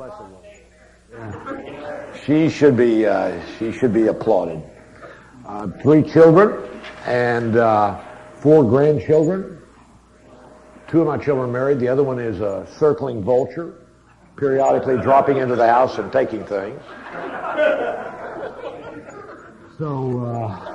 [0.00, 0.38] Woman.
[1.12, 2.14] Yeah.
[2.24, 4.62] She should be, uh, she should be applauded.
[5.46, 6.70] Uh, three children
[7.04, 8.00] and uh,
[8.36, 9.60] four grandchildren.
[10.88, 11.80] Two of my children are married.
[11.80, 13.74] The other one is a circling vulture,
[14.36, 16.80] periodically dropping into the house and taking things.
[19.76, 20.70] So, uh,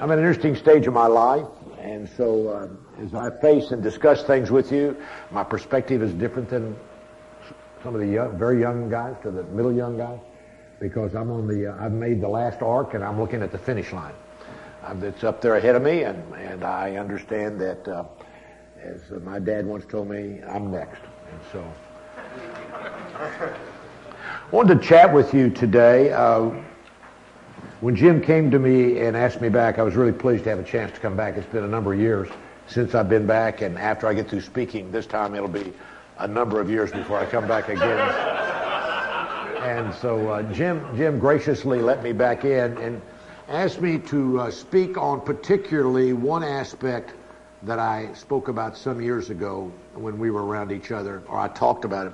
[0.00, 1.46] I'm at an interesting stage of my life,
[1.80, 4.96] and so uh, as I face and discuss things with you,
[5.32, 6.76] my perspective is different than
[7.82, 10.18] some of the young, very young guys to the middle young guys,
[10.80, 13.58] because I'm on the, uh, I've made the last arc and I'm looking at the
[13.58, 14.14] finish line.
[14.84, 18.04] Um, it's up there ahead of me, and, and I understand that, uh,
[18.82, 21.00] as my dad once told me, I'm next.
[21.30, 21.64] And so,
[23.16, 23.52] I
[24.50, 26.12] wanted to chat with you today.
[26.12, 26.50] Uh,
[27.80, 30.58] when Jim came to me and asked me back, I was really pleased to have
[30.58, 31.36] a chance to come back.
[31.36, 32.28] It's been a number of years
[32.66, 35.72] since I've been back, and after I get through speaking, this time it'll be
[36.18, 37.98] a number of years before I come back again.
[39.62, 43.00] and so uh, Jim, Jim graciously let me back in and
[43.48, 47.14] asked me to uh, speak on particularly one aspect
[47.62, 51.48] that I spoke about some years ago when we were around each other, or I
[51.48, 52.12] talked about it,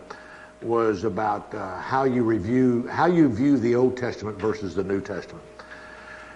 [0.63, 5.01] was about uh, how you review, how you view the Old Testament versus the New
[5.01, 5.45] Testament.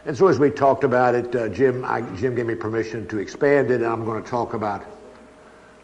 [0.04, 3.18] And so as we talked about it, uh, Jim, I, Jim gave me permission to
[3.18, 4.84] expand it, and I'm going to talk about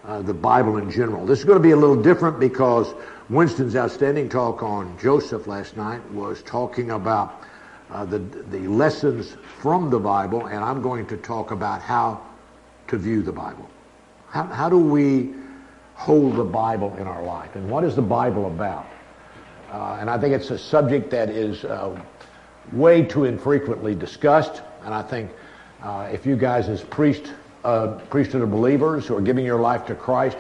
[0.09, 1.27] uh, the Bible in general.
[1.27, 2.95] This is going to be a little different because
[3.29, 7.45] Winston's outstanding talk on Joseph last night was talking about
[7.91, 12.23] uh, the, the lessons from the Bible, and I'm going to talk about how
[12.89, 13.69] to view the Bible.
[14.31, 15.35] How, how do we
[15.95, 18.87] hold the Bible in our life, and what is the Bible about?
[19.71, 22.01] Uh, and I think it's a subject that is uh,
[22.73, 24.63] way too infrequently discussed.
[24.85, 25.31] And I think
[25.83, 27.35] uh, if you guys, as priest,
[28.11, 30.37] priesthood of believers who are giving your life to Christ,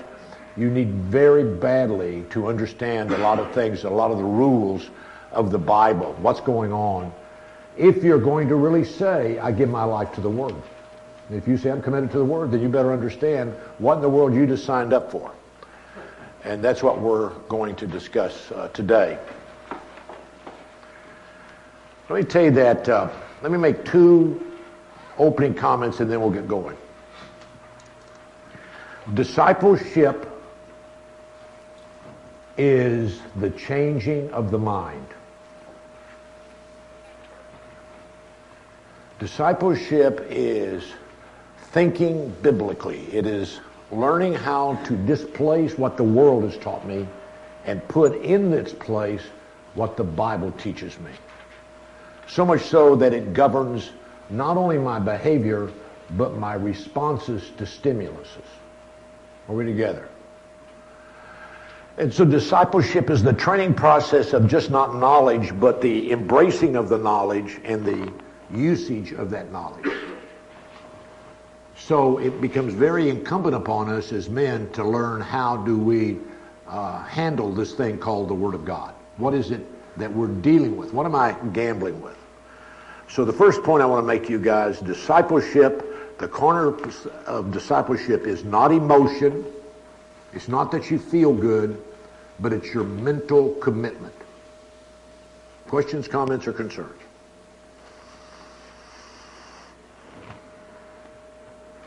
[0.57, 4.91] you need very badly to understand a lot of things, a lot of the rules
[5.31, 7.13] of the Bible, what's going on.
[7.77, 10.57] If you're going to really say, I give my life to the Word.
[11.31, 14.09] If you say, I'm committed to the Word, then you better understand what in the
[14.09, 15.31] world you just signed up for.
[16.45, 19.19] And that's what we're going to discuss uh, today.
[22.09, 23.11] Let me tell you that, uh,
[23.43, 24.45] let me make two
[25.19, 26.77] opening comments and then we'll get going.
[29.15, 30.31] Discipleship
[32.59, 35.07] is the changing of the mind.
[39.19, 40.85] Discipleship is
[41.71, 43.01] thinking biblically.
[43.13, 43.61] It is
[43.91, 47.09] learning how to displace what the world has taught me
[47.65, 49.23] and put in its place
[49.75, 51.13] what the Bible teaches me.
[52.27, 53.91] So much so that it governs
[54.29, 55.71] not only my behavior,
[56.11, 58.45] but my responses to stimuluses.
[59.48, 60.09] Are we together?
[61.97, 66.88] And so discipleship is the training process of just not knowledge, but the embracing of
[66.88, 68.12] the knowledge and the
[68.56, 69.86] usage of that knowledge.
[71.76, 76.19] So it becomes very incumbent upon us as men to learn how do we
[76.69, 78.94] uh, handle this thing called the Word of God.
[79.16, 79.65] What is it
[79.98, 80.92] that we're dealing with?
[80.92, 82.16] What am I gambling with?
[83.09, 85.88] So the first point I want to make to you guys, discipleship,
[86.19, 86.77] the corner
[87.27, 89.45] of discipleship is not emotion.
[90.33, 91.83] It's not that you feel good,
[92.41, 94.15] but it's your mental commitment.
[95.69, 97.01] Questions, comments, or concerns?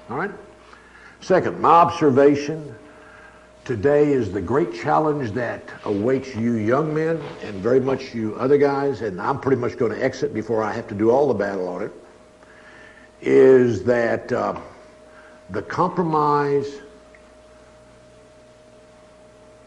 [0.10, 0.32] All right?
[1.22, 2.76] Second, my observation
[3.64, 8.58] today is the great challenge that awaits you young men and very much you other
[8.58, 11.34] guys, and I'm pretty much going to exit before I have to do all the
[11.34, 11.92] battle on it,
[13.22, 14.60] is that uh,
[15.52, 16.80] the compromise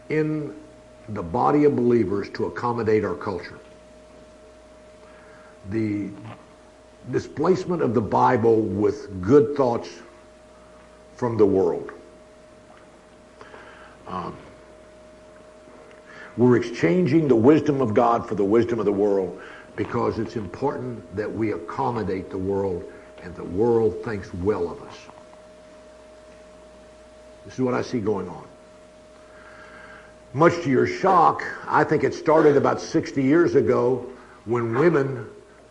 [0.09, 0.53] in
[1.09, 3.59] the body of believers to accommodate our culture.
[5.69, 6.09] The
[7.11, 9.89] displacement of the Bible with good thoughts
[11.15, 11.91] from the world.
[14.07, 14.35] Um,
[16.37, 19.41] we're exchanging the wisdom of God for the wisdom of the world
[19.75, 22.83] because it's important that we accommodate the world
[23.25, 24.95] and the world thinks well of us.
[27.43, 28.45] This is what I see going on.
[30.33, 34.05] Much to your shock, I think it started about 60 years ago
[34.45, 35.27] when women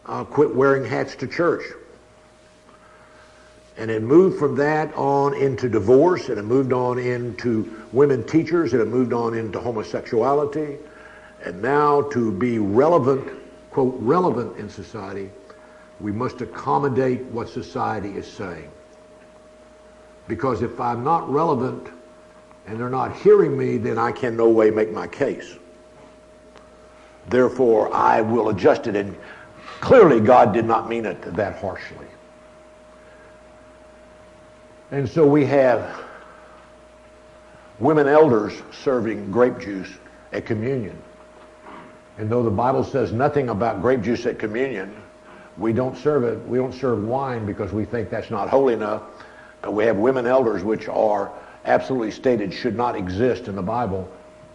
[0.07, 1.63] uh, quit wearing hats to church.
[3.77, 8.73] And it moved from that on into divorce, and it moved on into women teachers,
[8.73, 10.79] and it moved on into homosexuality.
[11.45, 13.29] And now to be relevant,
[13.71, 15.31] quote, relevant in society,
[16.01, 18.71] we must accommodate what society is saying.
[20.27, 21.89] Because if I'm not relevant
[22.67, 25.57] and they're not hearing me, then I can no way make my case.
[27.29, 28.97] Therefore, I will adjust it.
[28.97, 29.17] And
[29.81, 32.07] clearly, God did not mean it that harshly.
[34.91, 36.05] And so we have
[37.79, 39.91] women elders serving grape juice
[40.33, 41.01] at communion.
[42.19, 44.95] And though the Bible says nothing about grape juice at communion,
[45.57, 46.39] we don't serve it.
[46.49, 49.03] We don't serve wine because we think that's not holy enough.
[49.69, 51.33] We have women elders which are
[51.65, 54.09] absolutely stated should not exist in the Bible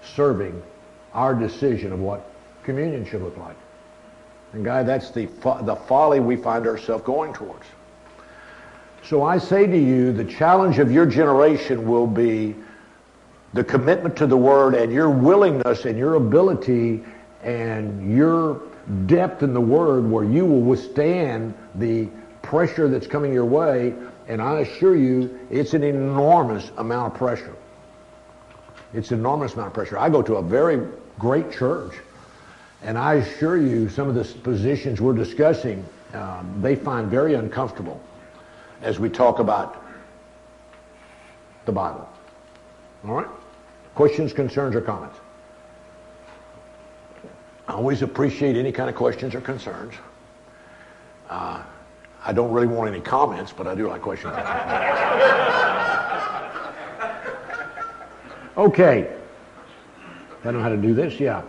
[0.04, 0.62] serving
[1.14, 2.30] our decision of what
[2.64, 3.56] communion should look like.
[4.54, 7.66] And guy, that's the, fo- the folly we find ourselves going towards.
[9.04, 12.56] So I say to you, the challenge of your generation will be
[13.54, 17.04] the commitment to the Word and your willingness and your ability
[17.44, 18.62] and your
[19.06, 22.08] depth in the Word where you will withstand the
[22.42, 23.94] pressure that's coming your way.
[24.28, 27.56] And I assure you, it's an enormous amount of pressure.
[28.94, 29.98] It's an enormous amount of pressure.
[29.98, 30.88] I go to a very
[31.18, 31.94] great church,
[32.82, 38.02] and I assure you, some of the positions we're discussing, um, they find very uncomfortable
[38.82, 39.84] as we talk about
[41.66, 42.08] the Bible.
[43.06, 43.28] All right?
[43.96, 45.20] Questions, concerns, or comments?
[47.70, 49.94] I always appreciate any kind of questions or concerns.
[51.30, 51.62] Uh,
[52.26, 54.34] I don't really want any comments, but I do like questions.
[58.58, 59.16] okay.
[60.44, 61.20] I know how to do this?
[61.20, 61.44] Yeah.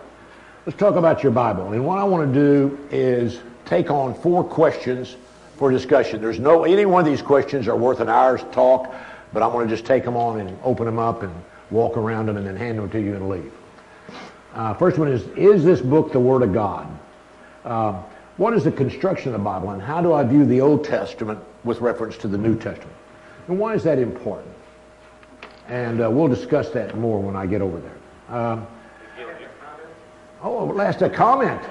[0.67, 1.73] Let's talk about your Bible.
[1.73, 5.17] And what I want to do is take on four questions
[5.57, 6.21] for discussion.
[6.21, 8.93] There's no, any one of these questions are worth an hour's talk,
[9.33, 11.33] but I want to just take them on and open them up and
[11.71, 13.51] walk around them and then hand them to you and leave.
[14.53, 16.87] Uh, first one is, is this book the Word of God?
[17.63, 18.01] Uh,
[18.37, 21.39] what is the construction of the Bible and how do I view the Old Testament
[21.63, 22.95] with reference to the New Testament?
[23.47, 24.53] And why is that important?
[25.67, 27.97] And uh, we'll discuss that more when I get over there.
[28.35, 28.67] Um,
[30.41, 31.61] oh, last a comment.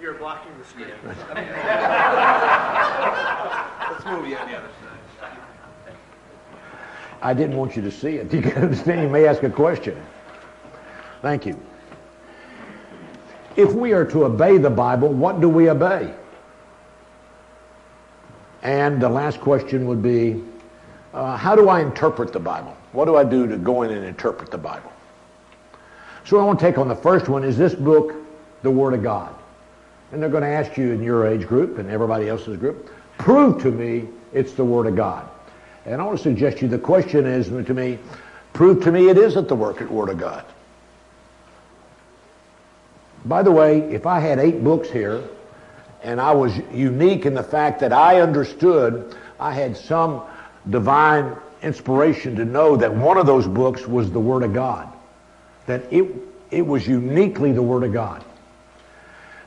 [0.00, 0.88] You're blocking the screen.
[1.04, 1.20] Let's
[4.04, 4.68] move you on the other
[5.20, 5.34] side.
[7.22, 8.28] I didn't want you to see it.
[8.28, 9.02] Do you can understand.
[9.02, 9.96] You may ask a question.
[11.22, 11.58] Thank you.
[13.56, 16.12] If we are to obey the Bible, what do we obey?
[18.62, 20.42] And the last question would be,
[21.12, 22.76] uh, how do I interpret the Bible?
[22.92, 24.90] What do I do to go in and interpret the Bible?
[26.24, 28.14] So I want to take on the first one, is this book
[28.62, 29.34] the Word of God?
[30.10, 33.62] And they're going to ask you in your age group and everybody else's group, prove
[33.62, 35.28] to me it's the Word of God.
[35.86, 37.98] And I want to suggest to you the question is to me,
[38.54, 40.44] prove to me it isn't the Word of God.
[43.24, 45.22] By the way, if I had eight books here,
[46.02, 50.22] and I was unique in the fact that I understood I had some
[50.68, 54.86] divine inspiration to know that one of those books was the Word of God,
[55.66, 56.06] that it,
[56.50, 58.22] it was uniquely the Word of God.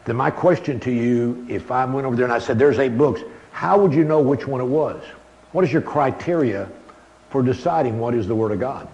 [0.05, 2.97] Then my question to you, if I went over there and I said, there's eight
[2.97, 3.21] books,
[3.51, 5.03] how would you know which one it was?
[5.51, 6.69] What is your criteria
[7.29, 8.87] for deciding what is the Word of God?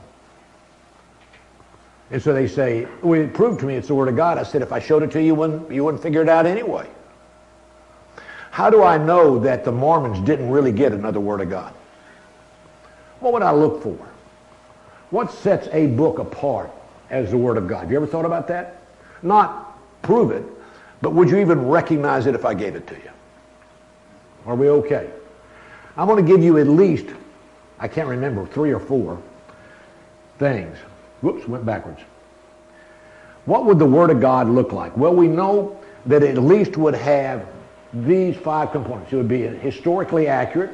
[2.13, 4.37] And so they say, well, prove to me it's the Word of God.
[4.37, 6.45] I said, if I showed it to you, you wouldn't, you wouldn't figure it out
[6.45, 6.87] anyway.
[8.51, 11.73] How do I know that the Mormons didn't really get another Word of God?
[13.19, 13.97] What would I look for?
[15.09, 16.69] What sets a book apart
[17.09, 17.79] as the Word of God?
[17.79, 18.83] Have you ever thought about that?
[19.23, 20.45] Not prove it,
[21.01, 23.11] but would you even recognize it if I gave it to you?
[24.45, 25.09] Are we okay?
[25.97, 27.07] I'm going to give you at least,
[27.79, 29.19] I can't remember, three or four
[30.37, 30.77] things
[31.23, 32.01] Whoops, went backwards.
[33.45, 34.95] What would the Word of God look like?
[34.97, 37.47] Well, we know that it at least would have
[37.93, 39.13] these five components.
[39.13, 40.71] It would be historically accurate.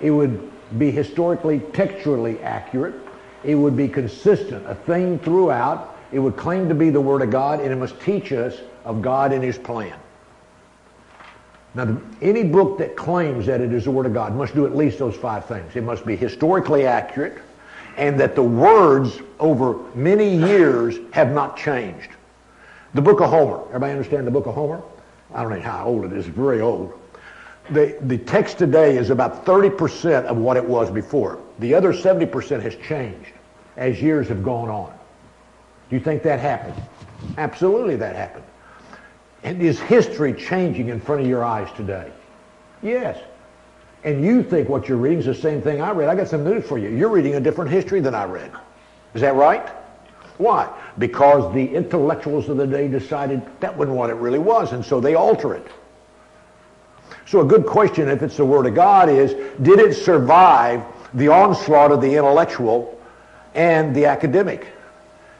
[0.00, 2.94] It would be historically textually accurate.
[3.42, 5.96] It would be consistent, a theme throughout.
[6.12, 9.00] It would claim to be the Word of God, and it must teach us of
[9.00, 9.98] God and His plan.
[11.74, 14.76] Now, any book that claims that it is the Word of God must do at
[14.76, 15.74] least those five things.
[15.74, 17.38] It must be historically accurate
[17.96, 22.10] and that the words over many years have not changed.
[22.94, 23.64] The book of Homer.
[23.68, 24.82] Everybody understand the book of Homer?
[25.34, 26.26] I don't know how old it is.
[26.26, 26.92] It's very old.
[27.70, 31.38] The, the text today is about 30% of what it was before.
[31.60, 33.32] The other 70% has changed
[33.76, 34.92] as years have gone on.
[35.88, 36.82] Do you think that happened?
[37.38, 38.44] Absolutely that happened.
[39.42, 42.10] And is history changing in front of your eyes today?
[42.82, 43.20] Yes
[44.04, 46.44] and you think what you're reading is the same thing I read, I got some
[46.44, 46.88] news for you.
[46.88, 48.50] You're reading a different history than I read.
[49.14, 49.68] Is that right?
[50.38, 50.72] Why?
[50.98, 55.00] Because the intellectuals of the day decided that wasn't what it really was, and so
[55.00, 55.66] they alter it.
[57.26, 60.82] So a good question, if it's the Word of God, is did it survive
[61.14, 62.98] the onslaught of the intellectual
[63.54, 64.66] and the academic.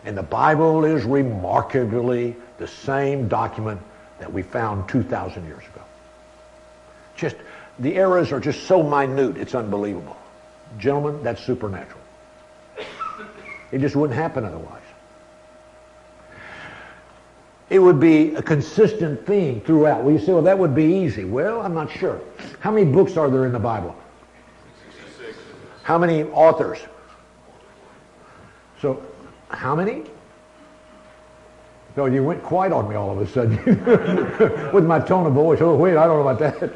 [0.04, 3.80] And the Bible is remarkably the same document
[4.18, 5.82] that we found 2,000 years ago.
[7.16, 7.36] Just,
[7.80, 10.16] the errors are just so minute, it's unbelievable.
[10.78, 12.00] Gentlemen, that's supernatural.
[13.72, 14.82] It just wouldn't happen otherwise.
[17.70, 20.02] It would be a consistent theme throughout.
[20.02, 21.24] Well, you say, well, that would be easy.
[21.24, 22.20] Well, I'm not sure.
[22.58, 23.96] How many books are there in the Bible?
[25.16, 25.38] 66.
[25.84, 26.78] How many authors?
[28.82, 29.00] So,
[29.50, 30.02] how many?
[31.94, 33.56] So you went quiet on me all of a sudden
[34.72, 35.60] with my tone of voice.
[35.60, 36.72] Oh, wait, I don't know about that.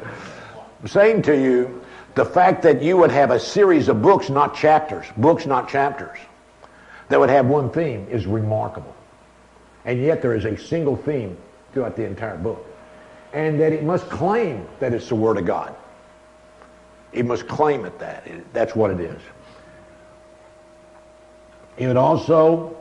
[0.85, 1.81] I'm saying to you,
[2.13, 6.19] the fact that you would have a series of books, not chapters, books, not chapters,
[7.09, 8.95] that would have one theme is remarkable.
[9.85, 11.39] And yet there is a single theme
[11.73, 12.63] throughout the entire book.
[13.33, 15.75] And that it must claim that it's the Word of God.
[17.13, 18.27] It must claim it that.
[18.53, 19.21] That's what it is.
[21.79, 22.77] It would also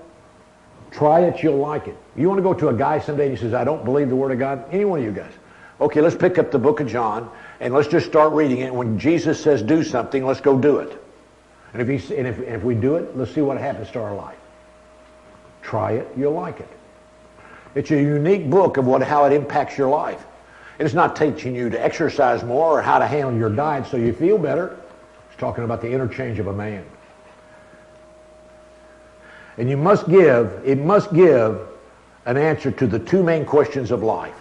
[0.91, 1.97] try it, you'll like it.
[2.17, 4.17] You want to go to a guy someday and he says, I don't believe the
[4.17, 4.63] Word of God?
[4.71, 5.33] Any one of you guys.
[5.81, 7.31] Okay, let's pick up the book of John
[7.65, 8.73] and let's just start reading it.
[8.73, 11.03] When Jesus says do something, let's go do it.
[11.73, 14.15] And if, he, and if, if we do it, let's see what happens to our
[14.15, 14.37] life.
[15.63, 16.69] Try it, you'll like it.
[17.75, 20.23] It's a unique book of what, how it impacts your life.
[20.79, 24.13] It's not teaching you to exercise more or how to handle your diet so you
[24.13, 24.79] feel better.
[25.31, 26.85] It's talking about the interchange of a man.
[29.57, 31.67] And you must give, it must give
[32.27, 34.37] an answer to the two main questions of life.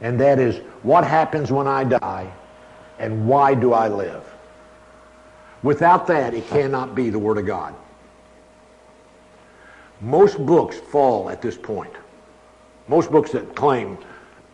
[0.00, 2.32] And that is, what happens when I die
[3.02, 4.22] and why do I live?
[5.64, 7.74] Without that, it cannot be the Word of God.
[10.00, 11.92] Most books fall at this point.
[12.86, 13.98] Most books that claim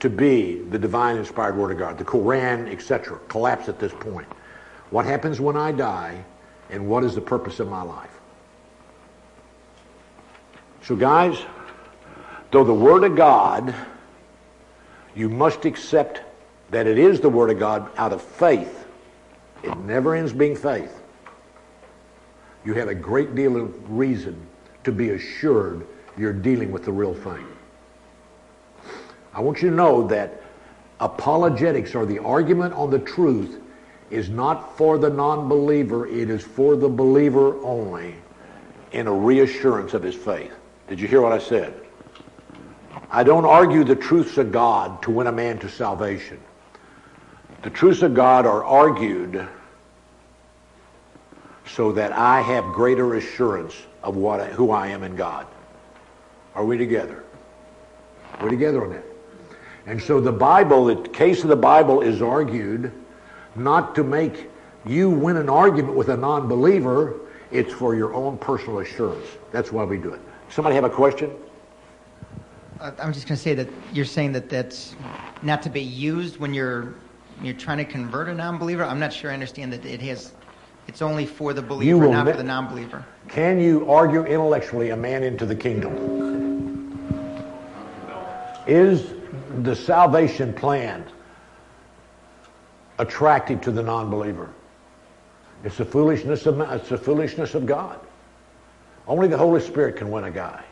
[0.01, 4.29] to be the divine inspired Word of God, the Koran, etc., collapse at this point.
[4.91, 6.25] What happens when I die
[6.71, 8.19] and what is the purpose of my life?
[10.83, 11.39] So, guys,
[12.51, 13.75] though the Word of God,
[15.15, 16.23] you must accept
[16.71, 18.87] that it is the Word of God out of faith.
[19.63, 21.03] It never ends being faith.
[22.65, 24.47] You have a great deal of reason
[24.85, 27.47] to be assured you're dealing with the real thing.
[29.33, 30.43] I want you to know that
[31.01, 33.61] apologetics or the argument on the truth
[34.11, 38.17] is not for the non believer, it is for the believer only
[38.93, 40.53] in a reassurance of his faith.
[40.89, 41.75] Did you hear what I said?
[43.11, 46.41] I don't argue the truths of God to win a man to salvation.
[47.63, 49.47] The truths of God are argued
[51.67, 55.47] so that I have greater assurance of what I, who I am in God.
[56.55, 57.25] Are we together?
[58.41, 59.05] We're together on that.
[59.87, 62.93] And so the Bible, the case of the Bible is argued
[63.57, 64.49] not to make
[64.87, 67.17] you win an argument with a non-believer.
[67.51, 69.27] It's for your own personal assurance.
[69.51, 70.21] That's why we do it.
[70.51, 71.31] Somebody have a question?
[72.81, 74.95] I'm just going to say that you're saying that that's
[75.43, 76.95] not to be used when you're
[77.43, 78.85] you're trying to convert a non-believer.
[78.85, 80.33] I'm not sure I understand that it has.
[80.87, 83.05] It's only for the believer, not ne- for the non-believer.
[83.29, 85.95] Can you argue intellectually a man into the kingdom?
[88.67, 89.13] Is
[89.63, 91.05] the salvation plan
[92.99, 94.49] attractive to the non-believer?
[95.65, 97.99] It's the foolishness of it's the foolishness of God.
[99.07, 100.63] Only the Holy Spirit can win a guy.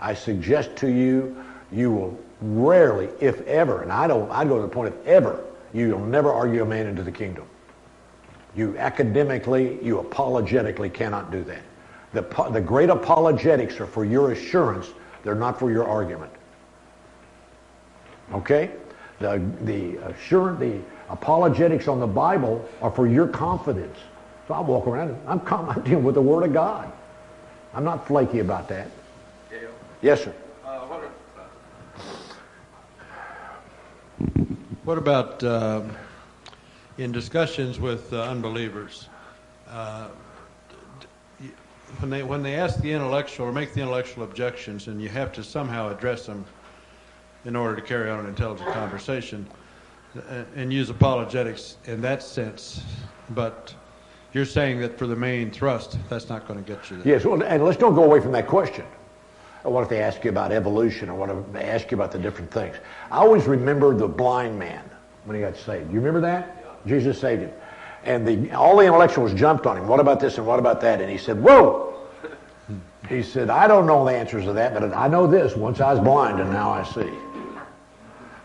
[0.00, 1.36] I suggest to you,
[1.70, 5.44] you will rarely, if ever, and I don't, I go to the point of ever,
[5.72, 7.46] you will never argue a man into the kingdom.
[8.56, 11.62] You academically, you apologetically cannot do that.
[12.12, 14.88] The, the great apologetics are for your assurance.
[15.22, 16.32] They're not for your argument.
[18.32, 18.72] Okay?
[19.20, 23.96] The, the assurance, the apologetics on the Bible are for your confidence.
[24.48, 26.90] So I walk around and I'm, I'm dealing with the Word of God.
[27.72, 28.88] I'm not flaky about that.
[29.48, 29.70] Dale?
[30.02, 30.34] Yes, sir.
[30.64, 31.12] Uh, what,
[34.84, 35.82] what, about uh,
[36.98, 39.08] in discussions with uh, unbelievers?
[39.68, 40.08] Uh,
[41.98, 45.32] when they when they ask the intellectual or make the intellectual objections, and you have
[45.32, 46.44] to somehow address them
[47.44, 49.46] in order to carry on an intelligent conversation,
[50.16, 52.82] uh, and use apologetics in that sense,
[53.30, 53.74] but
[54.32, 57.14] you're saying that for the main thrust, that's not going to get you there.
[57.14, 58.84] Yes, well, and let's don't go away from that question.
[59.62, 62.18] What if they ask you about evolution or what if they ask you about the
[62.18, 62.76] different things?
[63.10, 64.82] I always remember the blind man
[65.24, 65.92] when he got saved.
[65.92, 66.64] You remember that?
[66.64, 66.88] Yeah.
[66.88, 67.52] Jesus saved him.
[68.04, 69.86] And the, all the intellectuals jumped on him.
[69.86, 71.02] What about this and what about that?
[71.02, 71.88] And he said, Whoa!
[73.08, 75.56] He said, I don't know the answers to that, but I know this.
[75.56, 77.10] Once I was blind and now I see.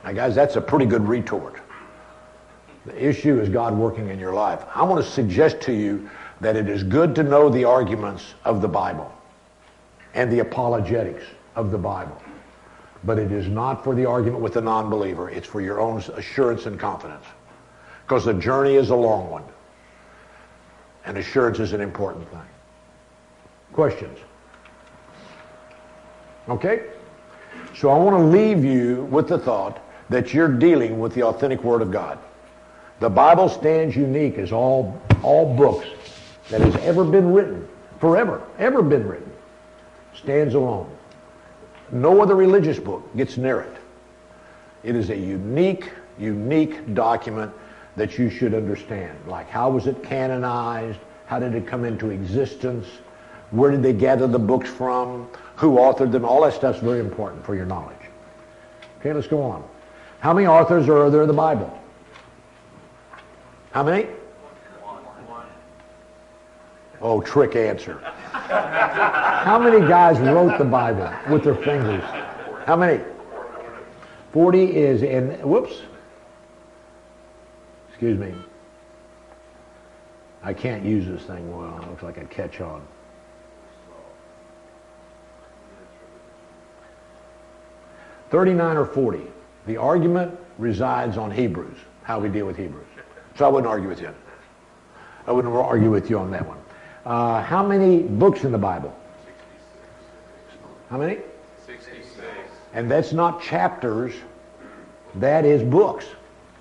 [0.04, 1.62] Now, guys, that's a pretty good retort.
[2.86, 4.64] The issue is God working in your life.
[4.74, 6.10] I want to suggest to you
[6.42, 9.15] that it is good to know the arguments of the Bible
[10.16, 11.24] and the apologetics
[11.56, 12.20] of the Bible.
[13.04, 15.30] But it is not for the argument with the non-believer.
[15.30, 17.26] It's for your own assurance and confidence.
[18.06, 19.44] Because the journey is a long one.
[21.06, 22.42] And assurance is an important thing.
[23.74, 24.18] Questions?
[26.50, 26.88] Okay?
[27.76, 31.64] So I want to leave you with the thought that you're dealing with the authentic
[31.64, 32.18] Word of God.
[33.00, 35.88] The Bible stands unique as all, all books
[36.50, 37.68] that has ever been written,
[38.00, 39.25] forever, ever been written,
[40.16, 40.90] stands alone.
[41.92, 43.78] No other religious book gets near it.
[44.84, 47.52] It is a unique, unique document
[47.96, 49.18] that you should understand.
[49.28, 51.00] Like how was it canonized?
[51.26, 52.88] How did it come into existence?
[53.52, 55.30] Where did they gather the books from?
[55.58, 56.26] Who authored them?
[56.26, 57.96] All that stuff's very important for your knowledge.
[59.00, 59.64] Okay, let's go on.
[60.20, 61.80] How many authors are there in the Bible?
[63.72, 64.08] How many?
[67.02, 68.02] Oh, trick answer.
[68.48, 72.04] How many guys wrote the Bible with their fingers?
[72.66, 73.04] How many?
[74.34, 75.82] 40 is in, whoops.
[77.90, 78.34] Excuse me.
[80.44, 81.80] I can't use this thing well.
[81.82, 82.86] It looks like I'd catch on.
[88.30, 89.24] Thirty-nine or forty.
[89.66, 92.86] The argument resides on Hebrews, how we deal with Hebrews.
[93.38, 94.14] So I wouldn't argue with you.
[95.26, 96.60] I wouldn't argue with you on that one.
[97.06, 98.94] Uh, how many books in the Bible?
[100.90, 101.20] How many?
[101.66, 102.26] 66.
[102.74, 104.14] And that's not chapters,
[105.16, 106.06] that is books.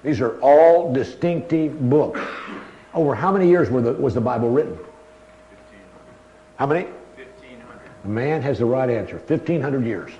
[0.02, 2.20] These are all distinctive books.
[2.92, 4.78] Over how many years the, was the Bible written?
[6.56, 6.84] How many?
[7.16, 7.90] 1500.
[8.02, 9.16] The man has the right answer.
[9.16, 10.12] 1,500 years.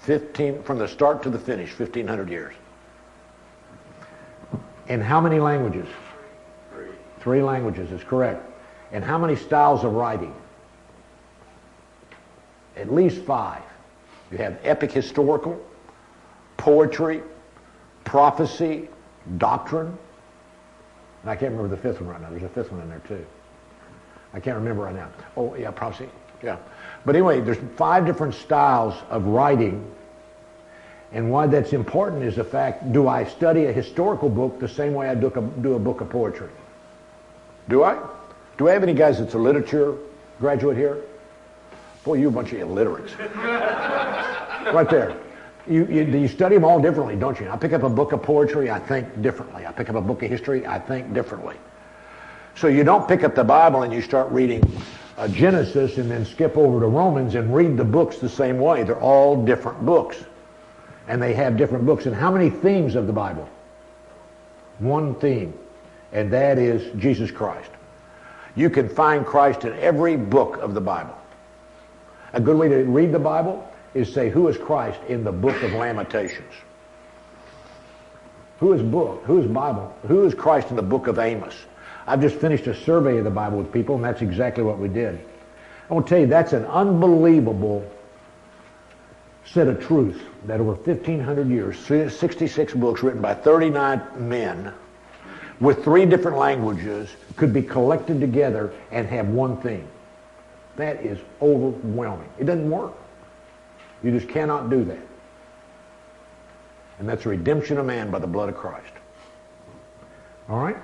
[0.00, 2.54] 15, from the start to the finish, 1,500 years.
[4.88, 5.86] In how many languages?
[6.72, 6.88] Three.
[7.20, 8.42] Three languages is correct.
[8.92, 10.34] And how many styles of writing?
[12.76, 13.62] At least five.
[14.30, 15.60] You have epic historical,
[16.56, 17.22] poetry,
[18.04, 18.88] prophecy,
[19.38, 19.96] doctrine.
[21.22, 22.30] And I can't remember the fifth one right now.
[22.30, 23.24] There's a fifth one in there too.
[24.32, 25.08] I can't remember right now.
[25.36, 26.08] Oh, yeah, prophecy.
[26.42, 26.58] Yeah.
[27.04, 29.90] But anyway, there's five different styles of writing.
[31.12, 34.92] And why that's important is the fact, do I study a historical book the same
[34.92, 36.50] way I do a, do a book of poetry?
[37.68, 37.96] Do I?
[38.58, 39.96] Do I have any guys that's a literature
[40.40, 41.02] graduate here?
[42.04, 43.18] Boy, you a bunch of illiterates.
[44.72, 45.16] right there.
[45.68, 47.48] You, you, you study them all differently, don't you?
[47.50, 49.66] I pick up a book of poetry, I think differently.
[49.66, 51.56] I pick up a book of history, I think differently.
[52.54, 54.62] So you don't pick up the Bible and you start reading
[55.18, 58.84] uh, Genesis and then skip over to Romans and read the books the same way.
[58.84, 60.24] They're all different books.
[61.08, 62.06] And they have different books.
[62.06, 63.48] And how many themes of the Bible?
[64.78, 65.52] One theme.
[66.12, 67.70] And that is Jesus Christ.
[68.56, 71.16] You can find Christ in every book of the Bible.
[72.32, 75.62] A good way to read the Bible is say, who is Christ in the book
[75.62, 76.52] of Lamentations?
[78.58, 79.22] Who is book?
[79.24, 79.94] Who is Bible?
[80.08, 81.54] Who is Christ in the book of Amos?
[82.06, 84.88] I've just finished a survey of the Bible with people, and that's exactly what we
[84.88, 85.20] did.
[85.90, 87.88] I want to tell you, that's an unbelievable
[89.44, 94.72] set of truths that over 1,500 years, 66 books written by 39 men
[95.60, 99.88] with three different languages could be collected together and have one theme.
[100.76, 102.28] That is overwhelming.
[102.38, 102.92] It doesn't work.
[104.02, 105.06] You just cannot do that.
[106.98, 108.92] And that's redemption of man by the blood of Christ.
[110.48, 110.76] All right?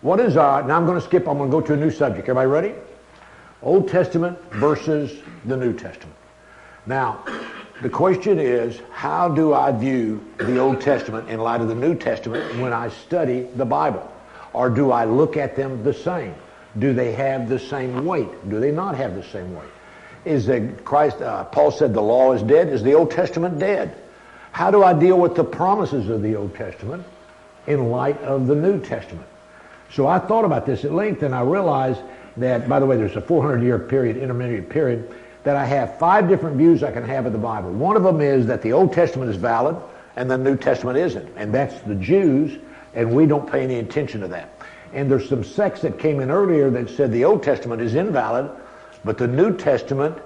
[0.00, 1.90] What is, uh, now I'm going to skip, I'm going to go to a new
[1.90, 2.28] subject.
[2.28, 2.74] Everybody ready?
[3.62, 6.14] Old Testament versus the New Testament.
[6.86, 7.24] Now,
[7.80, 11.94] the question is, how do I view the Old Testament in light of the New
[11.94, 14.10] Testament when I study the Bible?
[14.52, 16.34] Or do I look at them the same?
[16.78, 18.48] Do they have the same weight?
[18.48, 19.68] Do they not have the same weight?
[20.24, 22.68] Is that Christ, uh, Paul said the law is dead.
[22.68, 23.96] Is the Old Testament dead?
[24.50, 27.04] How do I deal with the promises of the Old Testament
[27.66, 29.26] in light of the New Testament?
[29.92, 32.00] So I thought about this at length and I realized
[32.38, 35.14] that, by the way, there's a 400 year period, intermediate period,
[35.48, 37.72] that I have five different views I can have of the Bible.
[37.72, 39.76] One of them is that the Old Testament is valid
[40.16, 41.26] and the New Testament isn't.
[41.38, 42.60] And that's the Jews,
[42.92, 44.50] and we don't pay any attention to that.
[44.92, 48.50] And there's some sects that came in earlier that said the Old Testament is invalid,
[49.06, 50.18] but the New Testament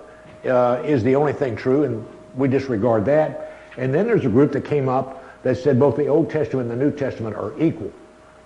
[0.45, 2.05] uh, is the only thing true, and
[2.35, 3.53] we disregard that.
[3.77, 6.81] And then there's a group that came up that said both the Old Testament and
[6.81, 7.93] the New Testament are equal.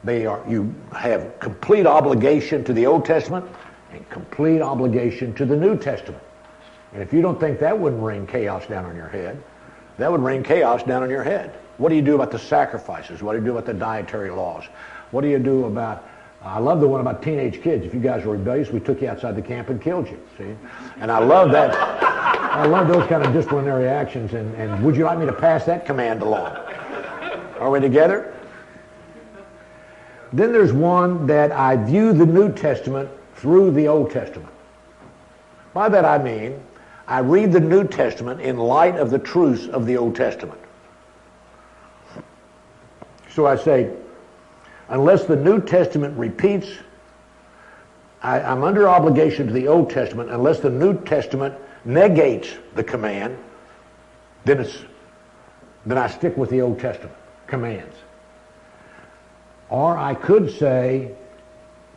[0.04, 3.46] They are, you have complete obligation to the Old Testament
[3.92, 6.22] and complete obligation to the New Testament.
[6.96, 9.42] And if you don't think that wouldn't rain chaos down on your head,
[9.98, 11.54] that would rain chaos down on your head.
[11.76, 13.22] What do you do about the sacrifices?
[13.22, 14.64] What do you do about the dietary laws?
[15.10, 16.08] What do you do about
[16.42, 17.84] I love the one about teenage kids.
[17.84, 20.18] If you guys were rebellious, we took you outside the camp and killed you.
[20.38, 20.56] See?
[20.98, 21.74] And I love that.
[21.74, 24.32] I love those kind of disciplinary actions.
[24.32, 26.56] And, and would you like me to pass that command along?
[27.58, 28.34] Are we together?
[30.32, 34.48] Then there's one that I view the New Testament through the Old Testament.
[35.74, 36.62] By that I mean,
[37.06, 40.60] I read the New Testament in light of the truths of the Old Testament.
[43.30, 43.92] So I say,
[44.88, 46.68] unless the New Testament repeats,
[48.22, 50.30] I, am under obligation to the Old Testament.
[50.30, 53.38] Unless the New Testament negates the command,
[54.44, 54.84] then it's
[55.84, 57.16] then I stick with the Old Testament
[57.46, 57.94] commands.
[59.68, 61.12] Or I could say,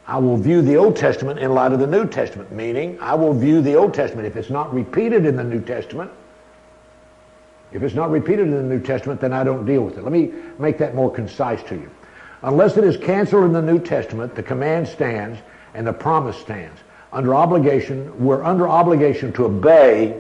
[0.10, 3.32] I will view the Old Testament in light of the New Testament, meaning I will
[3.32, 4.26] view the Old Testament.
[4.26, 6.10] If it's not repeated in the New Testament,
[7.72, 10.04] if it's not repeated in the New Testament, then I don't deal with it.
[10.04, 11.92] Let me make that more concise to you.
[12.42, 15.38] Unless it is canceled in the New Testament, the command stands
[15.76, 16.80] and the promise stands.
[17.14, 20.20] Under obligation, we're under obligation to obey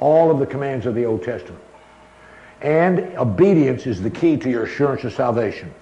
[0.00, 1.62] all of the commands of the Old Testament.
[2.60, 5.72] And obedience is the key to your assurance of salvation.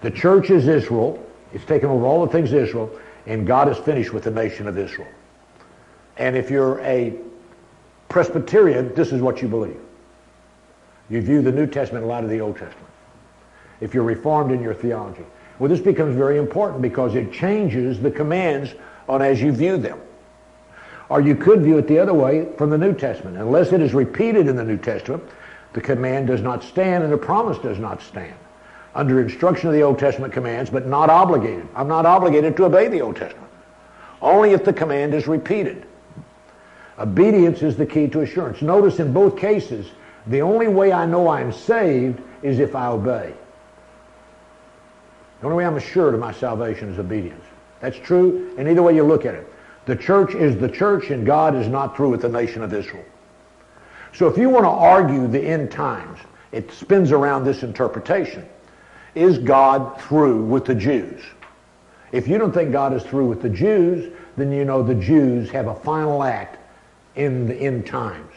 [0.00, 1.22] The church is Israel.
[1.52, 2.90] It's taken over all the things of Israel,
[3.26, 5.08] and God is finished with the nation of Israel.
[6.16, 7.14] And if you're a
[8.08, 9.80] Presbyterian, this is what you believe.
[11.08, 12.88] You view the New Testament in light of the Old Testament.
[13.80, 15.24] If you're reformed in your theology.
[15.58, 18.74] Well, this becomes very important because it changes the commands
[19.08, 20.00] on as you view them.
[21.08, 23.36] Or you could view it the other way from the New Testament.
[23.36, 25.22] Unless it is repeated in the New Testament,
[25.72, 28.34] the command does not stand and the promise does not stand.
[28.96, 31.68] Under instruction of the Old Testament commands, but not obligated.
[31.74, 33.50] I'm not obligated to obey the Old Testament.
[34.22, 35.84] Only if the command is repeated.
[36.98, 38.62] Obedience is the key to assurance.
[38.62, 39.86] Notice in both cases,
[40.26, 43.34] the only way I know I'm saved is if I obey.
[45.40, 47.44] The only way I'm assured of my salvation is obedience.
[47.80, 49.46] That's true in either way you look at it.
[49.84, 53.04] The church is the church and God is not through with the nation of Israel.
[54.14, 56.18] So if you want to argue the end times,
[56.50, 58.48] it spins around this interpretation.
[59.16, 61.22] Is God through with the Jews?
[62.12, 65.50] If you don't think God is through with the Jews, then you know the Jews
[65.50, 66.58] have a final act
[67.16, 68.32] in the end times.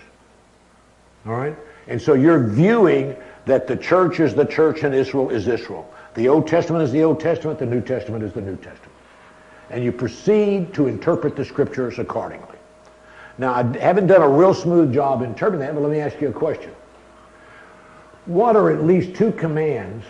[1.25, 1.55] All right?
[1.87, 3.15] And so you're viewing
[3.45, 5.91] that the church is the church and Israel is Israel.
[6.15, 8.93] The Old Testament is the Old Testament, the New Testament is the New Testament.
[9.69, 12.57] And you proceed to interpret the scriptures accordingly.
[13.37, 16.29] Now, I haven't done a real smooth job interpreting that, but let me ask you
[16.29, 16.71] a question.
[18.25, 20.05] What are at least two commands?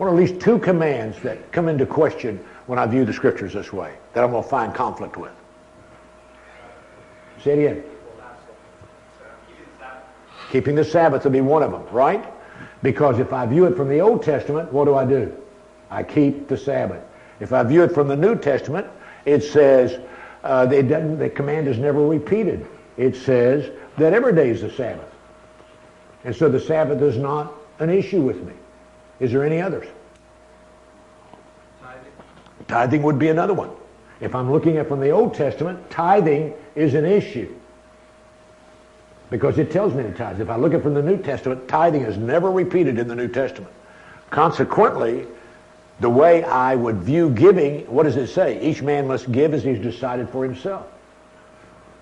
[0.00, 3.72] Are at least two commands that come into question when I view the scriptures this
[3.72, 5.32] way that I'm going to find conflict with?
[7.42, 7.84] Say it again.
[10.50, 12.24] Keeping the Sabbath will be one of them, right?
[12.82, 15.34] Because if I view it from the Old Testament, what do I do?
[15.90, 17.02] I keep the Sabbath.
[17.40, 18.86] If I view it from the New Testament,
[19.24, 20.00] it says,
[20.42, 22.66] uh, the command is never repeated.
[22.96, 25.10] It says that every day is the Sabbath.
[26.24, 28.54] And so the Sabbath is not an issue with me.
[29.20, 29.86] Is there any others?
[31.80, 32.12] Tithing.
[32.66, 33.70] Tithing would be another one.
[34.20, 37.54] If I'm looking at from the Old Testament, tithing is an issue.
[39.30, 40.40] Because it tells me to tithe.
[40.40, 43.28] If I look at from the New Testament, tithing is never repeated in the New
[43.28, 43.72] Testament.
[44.30, 45.26] Consequently,
[46.00, 48.60] the way I would view giving, what does it say?
[48.60, 50.86] Each man must give as he's decided for himself.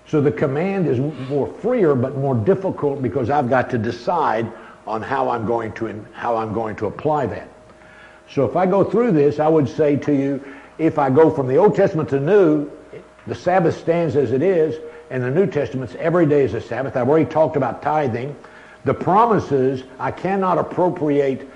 [0.07, 0.99] So the command is
[1.29, 4.51] more freer but more difficult because I've got to decide
[4.85, 7.47] on how I'm going to how I'm going to apply that.
[8.29, 10.43] So if I go through this, I would say to you,
[10.77, 12.71] if I go from the Old Testament to New,
[13.27, 14.75] the Sabbath stands as it is,
[15.09, 16.95] and the New Testament's every day is a Sabbath.
[16.95, 18.35] I've already talked about tithing.
[18.85, 21.47] The promises I cannot appropriate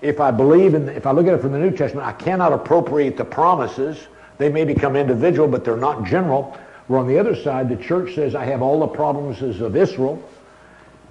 [0.00, 2.52] if I believe in, if I look at it from the New Testament, I cannot
[2.52, 4.08] appropriate the promises.
[4.38, 6.56] They may become individual, but they're not general.
[6.86, 10.22] Where on the other side, the church says I have all the promises of Israel,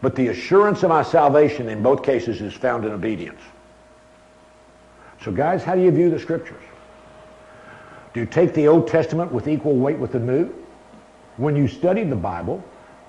[0.01, 3.41] but the assurance of my salvation in both cases is found in obedience.
[5.23, 6.61] So guys, how do you view the scriptures?
[8.13, 10.53] Do you take the Old Testament with equal weight with the New?
[11.37, 12.63] When you study the Bible,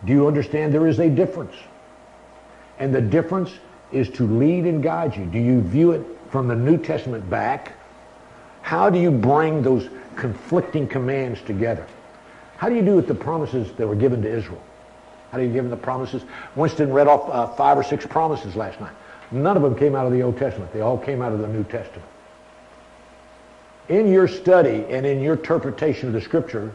[0.05, 1.55] do you understand there is a difference?
[2.79, 3.53] And the difference
[3.93, 5.27] is to lead and guide you.
[5.27, 7.73] Do you view it from the New Testament back?
[8.63, 11.87] How do you bring those conflicting commands together?
[12.57, 14.63] How do you do with the promises that were given to Israel?
[15.37, 16.23] How do you give them the promises?
[16.55, 18.95] Winston read off uh, five or six promises last night.
[19.31, 20.73] None of them came out of the Old Testament.
[20.73, 22.09] They all came out of the New Testament.
[23.91, 26.75] In your study and in your interpretation of the Scripture,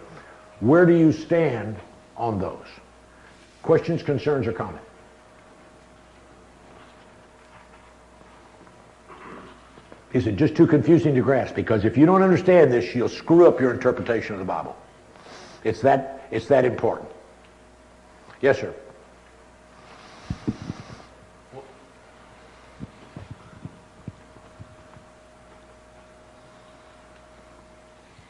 [0.59, 1.75] where do you stand
[2.15, 2.67] on those?
[3.63, 4.85] Questions, concerns, or comments?
[10.13, 11.55] Is it just too confusing to grasp?
[11.55, 14.75] Because if you don't understand this, you'll screw up your interpretation of the Bible.
[15.63, 17.10] It's that, it's that important.
[18.41, 18.73] Yes, sir.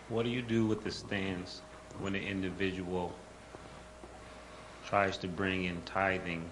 [0.10, 1.62] What do you do with the stance
[2.02, 3.13] when an individual
[4.86, 6.43] tries to bring in tithing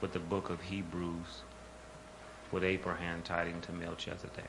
[0.00, 1.42] with the book of Hebrews
[2.50, 4.48] with Abraham tithing to Melchizedek?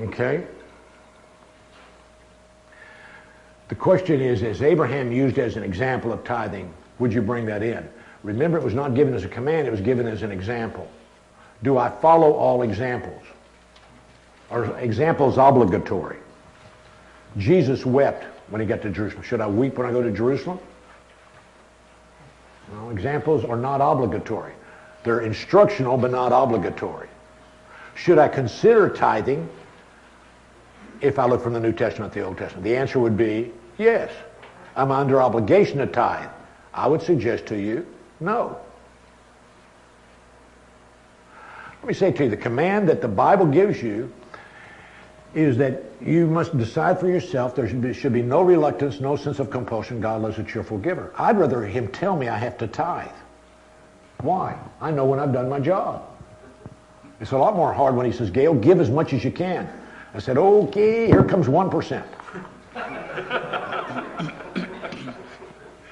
[0.00, 0.44] Okay.
[3.68, 6.72] The question is, is Abraham used as an example of tithing?
[6.98, 7.88] Would you bring that in?
[8.22, 10.88] Remember, it was not given as a command, it was given as an example.
[11.62, 13.22] Do I follow all examples?
[14.50, 16.18] Are examples obligatory?
[17.38, 19.22] Jesus wept when he got to Jerusalem.
[19.22, 20.58] Should I weep when I go to Jerusalem?
[22.90, 24.52] Examples are not obligatory.
[25.04, 27.08] They're instructional, but not obligatory.
[27.94, 29.48] Should I consider tithing
[31.04, 32.64] if I look from the New Testament to the Old Testament?
[32.64, 34.10] The answer would be yes.
[34.74, 36.30] I'm under obligation to tithe.
[36.72, 37.86] I would suggest to you,
[38.18, 38.58] no.
[41.82, 44.12] Let me say to you, the command that the Bible gives you
[45.34, 47.54] is that you must decide for yourself.
[47.54, 50.00] There should be, should be no reluctance, no sense of compulsion.
[50.00, 51.12] God loves a cheerful giver.
[51.18, 53.08] I'd rather him tell me I have to tithe.
[54.20, 54.58] Why?
[54.80, 56.02] I know when I've done my job.
[57.20, 59.68] It's a lot more hard when he says, Gayle, give as much as you can.
[60.14, 62.04] I said, okay, here comes 1%.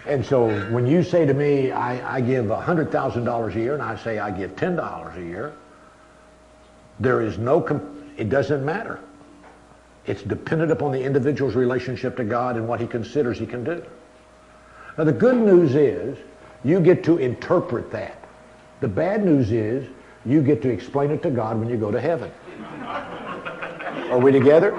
[0.07, 3.97] and so when you say to me, I, I give $100,000 a year, and I
[3.97, 5.53] say I give $10 a year,
[7.01, 9.01] there is no, com- it doesn't matter.
[10.07, 13.85] It's dependent upon the individual's relationship to God and what he considers he can do.
[14.97, 16.17] Now, the good news is
[16.63, 18.23] you get to interpret that.
[18.81, 19.89] The bad news is
[20.25, 22.31] you get to explain it to God when you go to heaven.
[24.13, 24.73] Are we together?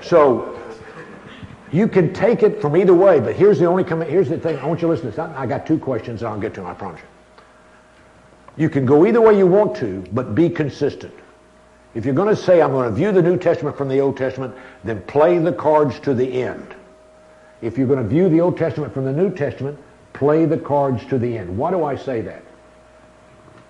[0.00, 0.56] So
[1.72, 4.08] you can take it from either way, but here's the only comment.
[4.08, 4.56] Here's the thing.
[4.58, 5.18] I want you to listen to this.
[5.18, 7.06] I got two questions and I'll get to them, I promise you.
[8.62, 11.12] You can go either way you want to, but be consistent.
[11.96, 14.16] If you're going to say, I'm going to view the New Testament from the Old
[14.16, 14.54] Testament,
[14.84, 16.76] then play the cards to the end.
[17.60, 19.80] If you're going to view the Old Testament from the New Testament,
[20.12, 21.58] play the cards to the end.
[21.58, 22.44] Why do I say that?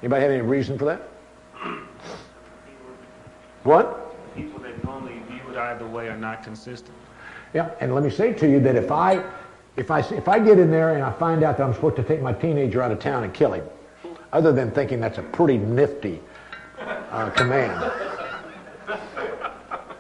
[0.03, 1.09] Anybody have any reason for that?
[3.67, 4.35] What?
[4.37, 6.97] People that normally view it either way are not consistent.
[7.53, 9.25] Yeah, and let me say to you that if I,
[9.77, 12.05] if I, if I get in there and I find out that I'm supposed to
[12.05, 13.65] take my teenager out of town and kill him,
[14.33, 16.21] other than thinking that's a pretty nifty
[16.79, 17.93] uh, command,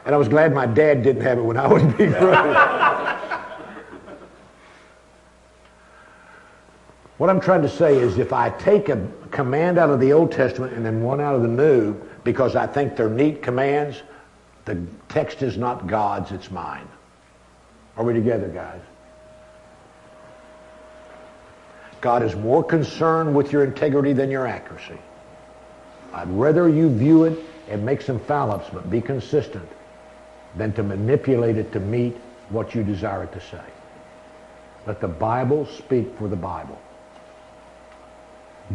[0.05, 2.77] and I was glad my dad didn't have it when I was being raised.
[7.19, 10.31] What I'm trying to say is if I take a command out of the Old
[10.31, 14.03] Testament and then one out of the New because I think they're neat commands,
[14.65, 16.89] the text is not God's, it's mine.
[17.97, 18.81] Are we together, guys?
[22.01, 24.99] God is more concerned with your integrity than your accuracy.
[26.13, 29.69] I'd rather you view it and make some foul-ups, but be consistent,
[30.57, 32.17] than to manipulate it to meet
[32.49, 33.65] what you desire it to say.
[34.85, 36.81] Let the Bible speak for the Bible.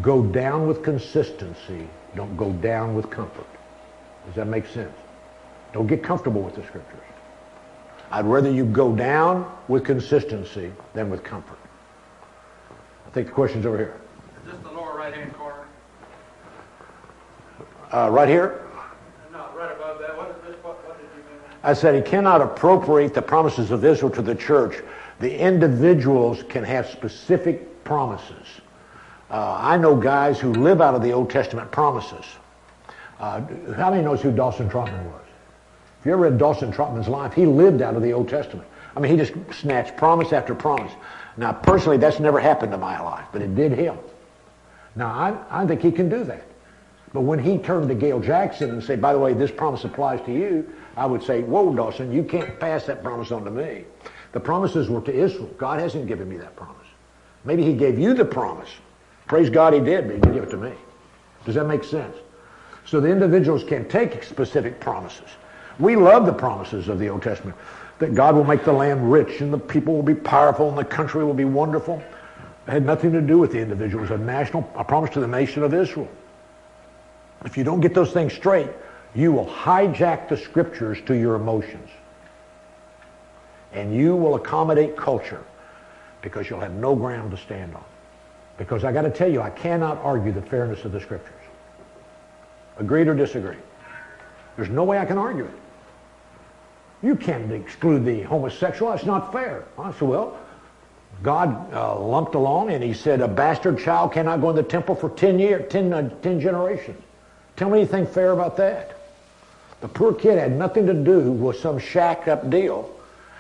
[0.01, 1.89] Go down with consistency.
[2.15, 3.47] Don't go down with comfort.
[4.26, 4.95] Does that make sense?
[5.74, 7.00] Don't get comfortable with the scriptures.
[8.12, 11.58] I'd rather you go down with consistency than with comfort.
[13.08, 14.02] I think the question's over here.
[14.45, 15.65] Is this the lower right-hand corner?
[17.91, 18.62] Uh, right here,
[19.32, 20.15] No, right above that.
[20.17, 20.63] What is this?
[20.63, 21.39] What, what did you mean?
[21.63, 24.82] I said he cannot appropriate the promises of Israel to the church.
[25.19, 28.61] The individuals can have specific promises.
[29.32, 32.26] Uh, I know guys who live out of the Old Testament promises.
[33.17, 33.41] Uh,
[33.78, 35.22] how many knows who Dawson Trotman was?
[36.02, 38.67] If you ever read Dawson Trotman's life, he lived out of the Old Testament.
[38.94, 40.91] I mean, he just snatched promise after promise.
[41.38, 43.98] Now, personally, that's never happened in my life, but it did him.
[44.98, 46.44] Now, I, I think he can do that.
[47.13, 50.20] But when he turned to Gayle Jackson and said, by the way, this promise applies
[50.26, 53.86] to you, I would say, whoa, Dawson, you can't pass that promise on to me.
[54.34, 55.50] The promises were to Israel.
[55.58, 56.76] God hasn't given me that promise.
[57.46, 58.70] Maybe he gave you the promise.
[59.32, 60.74] Praise God he did, but he didn't give it to me.
[61.46, 62.17] Does that make sense?
[62.86, 65.30] So the individuals can take specific promises.
[65.80, 67.56] We love the promises of the Old Testament
[68.00, 70.84] that God will make the land rich and the people will be powerful and the
[70.84, 72.04] country will be wonderful.
[72.67, 74.04] It had nothing to do with the individual.
[74.04, 76.10] It was a national, a promise to the nation of Israel.
[77.46, 78.67] If you don't get those things straight,
[79.15, 81.89] you will hijack the scriptures to your emotions.
[83.72, 85.46] And you will accommodate culture
[86.22, 87.86] because you'll have no ground to stand on.
[88.62, 91.34] Because I got to tell you, I cannot argue the fairness of the scriptures.
[92.78, 93.58] Agreed or disagree?
[94.56, 95.54] There's no way I can argue it.
[97.02, 98.91] You can't exclude the homosexual.
[98.91, 99.65] That's not fair.
[99.80, 100.38] I said, well,
[101.24, 104.93] God uh, lumped along and he said a bastard child cannot go in the temple
[104.93, 107.02] for 10 years, 10, uh, 10 generations.
[107.56, 108.95] Tell me anything fair about that.
[109.80, 112.93] The poor kid had nothing to do with some shacked up deal.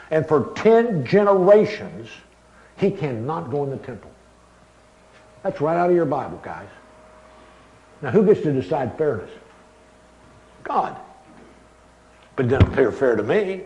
[0.09, 2.09] And for 10 generations,
[2.77, 4.10] he cannot go in the temple.
[5.43, 6.67] That's right out of your Bible, guys.
[8.01, 9.29] Now, who gets to decide fairness?
[10.63, 10.95] God.
[12.35, 13.61] But it doesn't appear fair to me.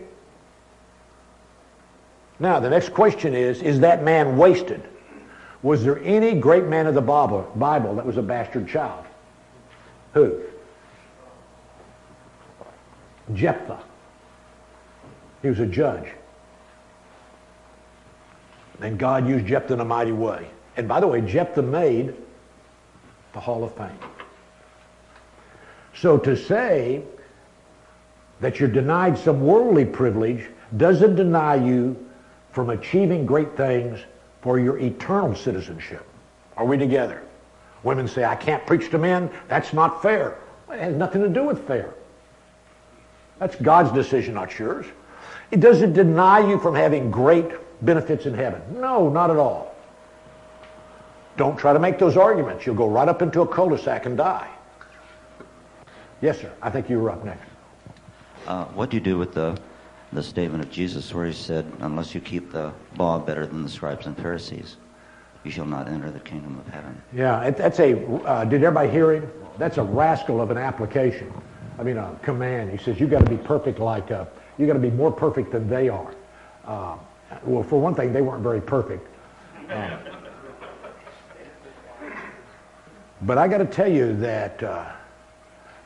[2.38, 4.82] Now, the next question is, is that man wasted?
[5.62, 9.04] Was there any great man of the Bible, Bible that was a bastard child?
[10.12, 10.42] Who?
[13.34, 13.82] Jephthah.
[15.42, 16.08] He was a judge.
[18.80, 20.48] And God used Jephthah in a mighty way.
[20.76, 22.14] And by the way, Jephthah made
[23.32, 23.98] the Hall of Fame.
[25.94, 27.02] So to say
[28.40, 31.96] that you're denied some worldly privilege doesn't deny you
[32.52, 34.00] from achieving great things
[34.42, 36.06] for your eternal citizenship.
[36.56, 37.22] Are we together?
[37.82, 39.30] Women say, I can't preach to men.
[39.48, 40.38] That's not fair.
[40.70, 41.94] It has nothing to do with fair.
[43.38, 44.86] That's God's decision, not yours.
[45.50, 47.50] It doesn't deny you from having great
[47.84, 48.62] benefits in heaven.
[48.80, 49.75] No, not at all.
[51.36, 52.64] Don't try to make those arguments.
[52.64, 54.48] You'll go right up into a cul-de-sac and die.
[56.22, 56.50] Yes, sir.
[56.62, 57.46] I think you were up next.
[58.46, 59.58] Uh, what do you do with the
[60.12, 63.68] the statement of Jesus where he said, "Unless you keep the law better than the
[63.68, 64.76] scribes and Pharisees,
[65.44, 67.02] you shall not enter the kingdom of heaven"?
[67.12, 68.02] Yeah, that's a.
[68.24, 69.30] Uh, did everybody hear him?
[69.58, 71.30] That's a rascal of an application.
[71.78, 72.70] I mean, a command.
[72.70, 74.10] He says you've got to be perfect like.
[74.10, 74.24] Uh,
[74.58, 76.14] you got to be more perfect than they are.
[76.64, 76.96] Uh,
[77.44, 79.06] well, for one thing, they weren't very perfect.
[79.68, 79.98] Uh,
[83.22, 84.92] but I got to tell you that uh,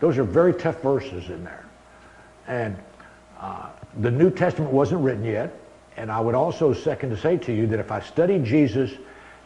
[0.00, 1.64] those are very tough verses in there.
[2.46, 2.76] And
[3.38, 5.56] uh, the New Testament wasn't written yet.
[5.96, 8.90] And I would also second to say to you that if I studied Jesus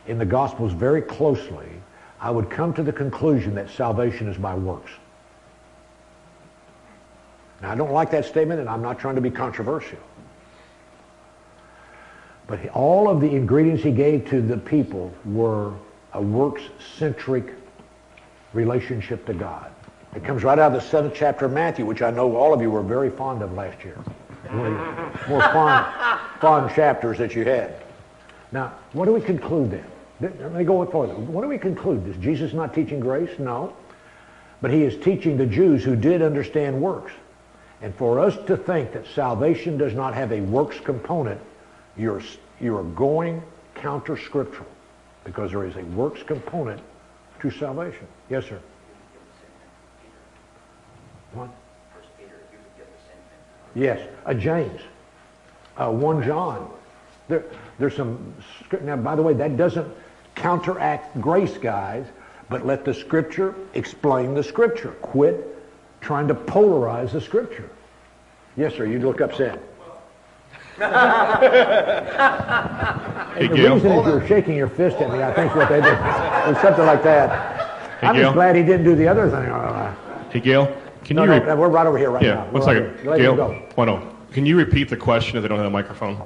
[0.06, 1.68] in the Gospels very closely,
[2.20, 4.90] I would come to the conclusion that salvation is by works.
[7.60, 9.98] Now, I don't like that statement, and I'm not trying to be controversial.
[12.46, 15.72] But all of the ingredients he gave to the people were
[16.12, 17.63] a works-centric
[18.54, 19.70] relationship to God.
[20.14, 22.62] It comes right out of the seventh chapter of Matthew, which I know all of
[22.62, 23.98] you were very fond of last year.
[25.28, 25.86] More fond,
[26.40, 27.74] fond chapters that you had.
[28.52, 29.84] Now, what do we conclude then?
[30.20, 31.14] Let me go further.
[31.14, 32.06] What do we conclude?
[32.06, 33.38] Is Jesus not teaching grace?
[33.38, 33.74] No.
[34.62, 37.12] But he is teaching the Jews who did understand works.
[37.82, 41.40] And for us to think that salvation does not have a works component,
[41.96, 42.22] you're,
[42.60, 43.42] you're going
[43.74, 44.68] counter-scriptural
[45.24, 46.80] because there is a works component
[47.44, 48.06] to salvation.
[48.30, 48.58] Yes, sir.
[51.34, 51.50] What?
[53.74, 54.80] Yes, a James,
[55.76, 56.70] uh, 1 John.
[57.28, 57.44] There,
[57.78, 58.34] there's some,
[58.82, 59.92] now by the way, that doesn't
[60.36, 62.06] counteract grace, guys,
[62.48, 64.92] but let the scripture explain the scripture.
[65.02, 65.44] Quit
[66.00, 67.68] trying to polarize the scripture.
[68.56, 69.60] Yes, sir, you look upset.
[70.76, 70.82] Hey,
[73.48, 73.74] the Gayle.
[73.74, 76.84] reason is you're shaking your fist at me, I think what they did, or something
[76.86, 78.00] like that.
[78.00, 78.24] Hey, I'm Gayle.
[78.24, 79.50] just glad he didn't do the other thing.
[79.50, 79.94] Uh,
[80.30, 81.28] Hey, Gayle, can No, you...
[81.30, 82.44] no, re- no, we're right over here right yeah, now.
[82.46, 82.98] one We're right second.
[83.02, 83.10] here.
[83.10, 83.62] Let him Gayle, go.
[83.76, 84.16] one oh.
[84.32, 86.20] Can you repeat the question if they don't have a microphone?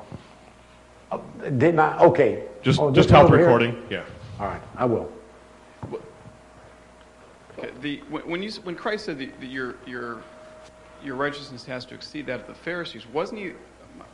[1.43, 2.45] Didn't Okay.
[2.63, 3.47] Just, Oh, just help the over here?
[3.47, 3.83] recording.
[3.91, 4.05] Yeah.
[4.41, 5.13] All right, I will.
[7.83, 10.23] The, when when you, s- when Christ said that that your, your,
[11.05, 13.53] your righteousness has to exceed that of the Pharisees, wasn't he,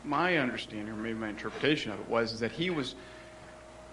[0.04, 2.94] my understanding, or maybe my interpretation of it was, is that he was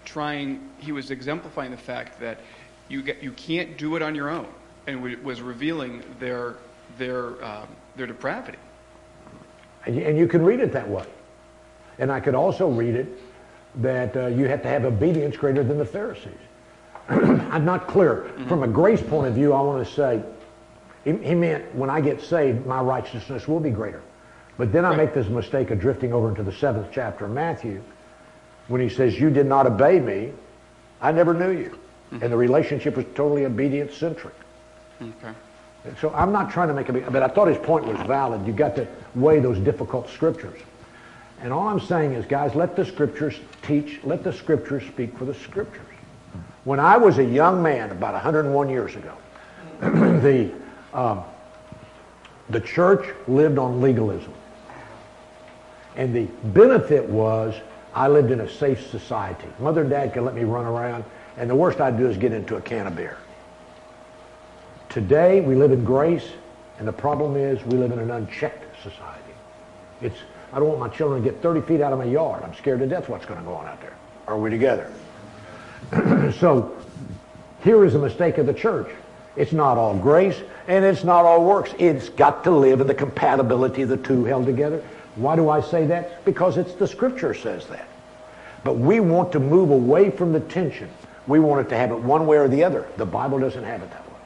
[0.04, 2.40] trying, he was exemplifying the fact that
[2.88, 4.46] you, get, you can't do it on your own,
[4.86, 6.56] and wa- was revealing their,
[6.98, 8.58] their, um, their depravity.
[9.86, 11.06] And you, and you can read it that way.
[11.98, 13.08] And I could also read it
[13.76, 16.32] that uh, you have to have obedience greater than the Pharisees.
[17.08, 18.30] I'm not clear.
[18.48, 20.22] From a grace point of view, I want to say,
[21.04, 24.02] he, he meant when I get saved, my righteousness will be greater.
[24.58, 27.82] But then I make this mistake of drifting over into the seventh chapter of Matthew
[28.68, 30.32] when he says, You did not obey me,
[31.00, 31.78] I never knew you.
[32.10, 34.34] And the relationship was totally obedience centric.
[35.00, 35.32] Okay.
[36.00, 38.46] So I'm not trying to make a big, but I thought his point was valid.
[38.46, 40.60] You got to weigh those difficult scriptures.
[41.40, 45.24] And all I'm saying is, guys, let the scriptures teach, let the scriptures speak for
[45.24, 45.82] the scriptures.
[46.64, 49.14] When I was a young man, about 101 years ago,
[49.80, 50.52] the,
[50.94, 51.24] um,
[52.50, 54.32] the church lived on legalism.
[55.96, 57.54] And the benefit was
[57.94, 59.48] I lived in a safe society.
[59.58, 61.04] Mother and dad could let me run around,
[61.36, 63.16] And the worst I'd do is get into a can of beer.
[64.88, 66.28] Today, we live in grace,
[66.78, 69.18] and the problem is we live in an unchecked society.
[70.02, 70.16] It's,
[70.52, 72.42] I don't want my children to get 30 feet out of my yard.
[72.42, 73.96] I'm scared to death what's going to go on out there.
[74.26, 74.92] Are we together?
[76.38, 76.76] so,
[77.64, 78.90] here is a mistake of the church.
[79.36, 80.38] It's not all grace,
[80.68, 81.72] and it's not all works.
[81.78, 84.84] It's got to live in the compatibility of the two held together.
[85.16, 86.24] Why do I say that?
[86.24, 87.88] Because it's the scripture says that.
[88.64, 90.88] But we want to move away from the tension.
[91.26, 92.88] We want it to have it one way or the other.
[92.96, 94.18] The Bible doesn't have it that way.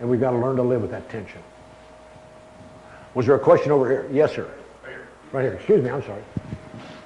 [0.00, 1.42] And we've got to learn to live with that tension.
[3.14, 4.08] Was there a question over here?
[4.12, 4.50] Yes, sir.
[5.32, 5.54] Right here.
[5.54, 6.22] Excuse me, I'm sorry.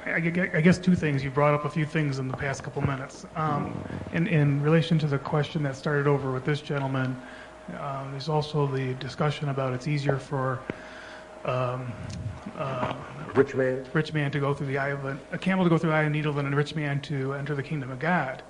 [0.05, 1.23] I guess two things.
[1.23, 3.25] You brought up a few things in the past couple minutes.
[3.37, 7.17] Um, in, in relation to the question that started over with this gentleman,
[7.79, 10.59] uh, there's also the discussion about it's easier for
[11.45, 11.93] um,
[12.57, 12.95] uh,
[13.35, 15.79] rich man rich man to go through the eye of a, a camel to go
[15.79, 17.99] through the eye of a needle than a rich man to enter the kingdom of
[17.99, 18.43] God.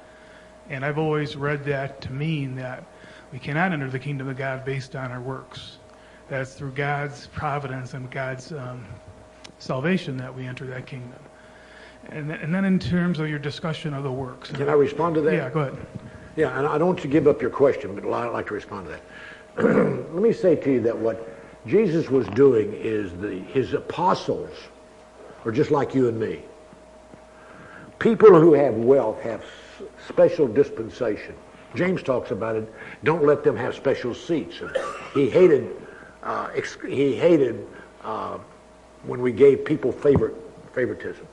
[0.70, 2.84] And I've always read that to mean that
[3.32, 5.78] we cannot enter the kingdom of God based on our works.
[6.28, 8.84] That's through God's providence and God's um,
[9.58, 11.18] salvation that we enter that kingdom.
[12.10, 14.50] And, th- and then in terms of your discussion of the works.
[14.50, 15.34] Can I respond to that?
[15.34, 15.86] Yeah, go ahead.
[16.36, 18.54] Yeah, and I don't want you to give up your question, but I'd like to
[18.54, 19.02] respond to that.
[20.12, 21.31] Let me say to you that what
[21.66, 24.50] Jesus was doing is the, his apostles
[25.44, 26.40] are just like you and me.
[27.98, 29.44] People who have wealth have
[30.08, 31.34] special dispensation.
[31.74, 32.72] James talks about it.
[33.04, 34.60] Don't let them have special seats.
[35.14, 35.70] He hated,
[36.22, 36.50] uh,
[36.88, 37.66] he hated
[38.02, 38.38] uh,
[39.04, 40.34] when we gave people favorite,
[40.74, 41.26] favoritism.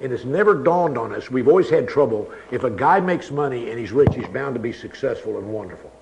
[0.00, 1.30] And it's never dawned on us.
[1.30, 2.32] We've always had trouble.
[2.50, 5.92] If a guy makes money and he's rich, he's bound to be successful and wonderful.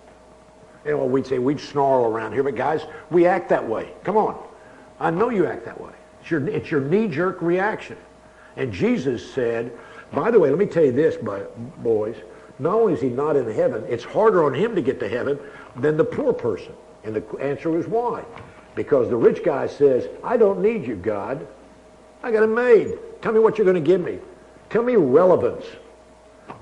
[0.89, 3.93] Know, we'd say we'd snarl around here, but guys, we act that way.
[4.05, 4.43] Come on.
[5.01, 5.93] I know you act that way.
[6.21, 7.97] It's your, it's your knee-jerk reaction.
[8.57, 9.73] And Jesus said,
[10.13, 11.17] by the way, let me tell you this,
[11.79, 12.17] boys.
[12.59, 15.39] Not only is he not in heaven, it's harder on him to get to heaven
[15.77, 16.73] than the poor person.
[17.05, 18.25] And the answer is why?
[18.75, 21.47] Because the rich guy says, I don't need you, God.
[22.23, 22.99] I got it made.
[23.23, 24.19] Tell me what you're going to give me.
[24.71, 25.65] Tell me relevance.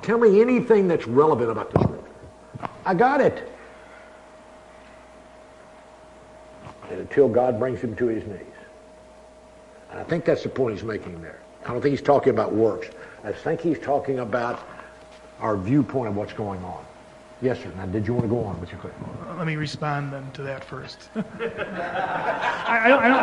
[0.02, 2.70] Tell me anything that's relevant about the scripture.
[2.84, 3.50] I got it.
[6.97, 8.40] And until God brings him to his knees.
[9.90, 11.40] And I think that's the point he's making there.
[11.64, 12.88] I don't think he's talking about works.
[13.22, 14.66] I think he's talking about
[15.40, 16.84] our viewpoint of what's going on.
[17.42, 17.70] Yes, sir.
[17.76, 19.05] Now, did you want to go on with your question?
[19.36, 21.11] Let me respond then to that first.
[21.16, 21.20] I,
[22.84, 23.18] I, don't, I, don't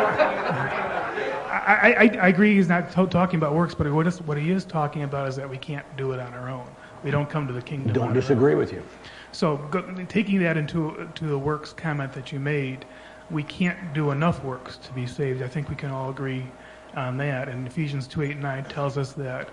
[1.50, 5.02] I, I, agree he's not talking about works, but what, is, what he is talking
[5.02, 6.68] about is that we can't do it on our own.
[7.02, 7.92] We don't come to the kingdom.
[7.92, 8.84] Don't disagree with you.
[9.32, 12.84] So go, taking that into to the works comment that you made,
[13.30, 15.42] we can't do enough works to be saved.
[15.42, 16.46] I think we can all agree
[16.94, 17.48] on that.
[17.48, 19.48] And Ephesians 2, 8, and 9 tells us that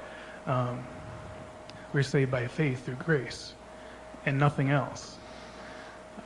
[0.46, 0.86] um,
[1.94, 3.54] we're saved by faith through grace
[4.26, 5.18] and nothing else.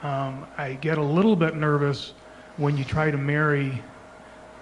[0.04, 2.14] Um, I get a little bit nervous
[2.58, 3.82] when you try to marry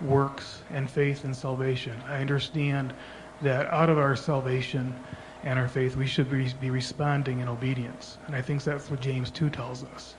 [0.02, 2.00] works and faith and salvation.
[2.08, 2.94] I understand
[3.42, 4.96] that out of our salvation
[5.44, 8.18] and our faith, we should be, responding in obedience.
[8.28, 10.16] And I think that's what James 2 tells us.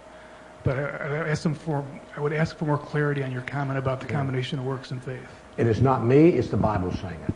[0.64, 1.84] But I, I, for,
[2.16, 5.02] I would ask for more clarity on your comment about the combination of works and
[5.02, 5.20] faith.
[5.58, 7.34] It is not me, it's the Bible saying it.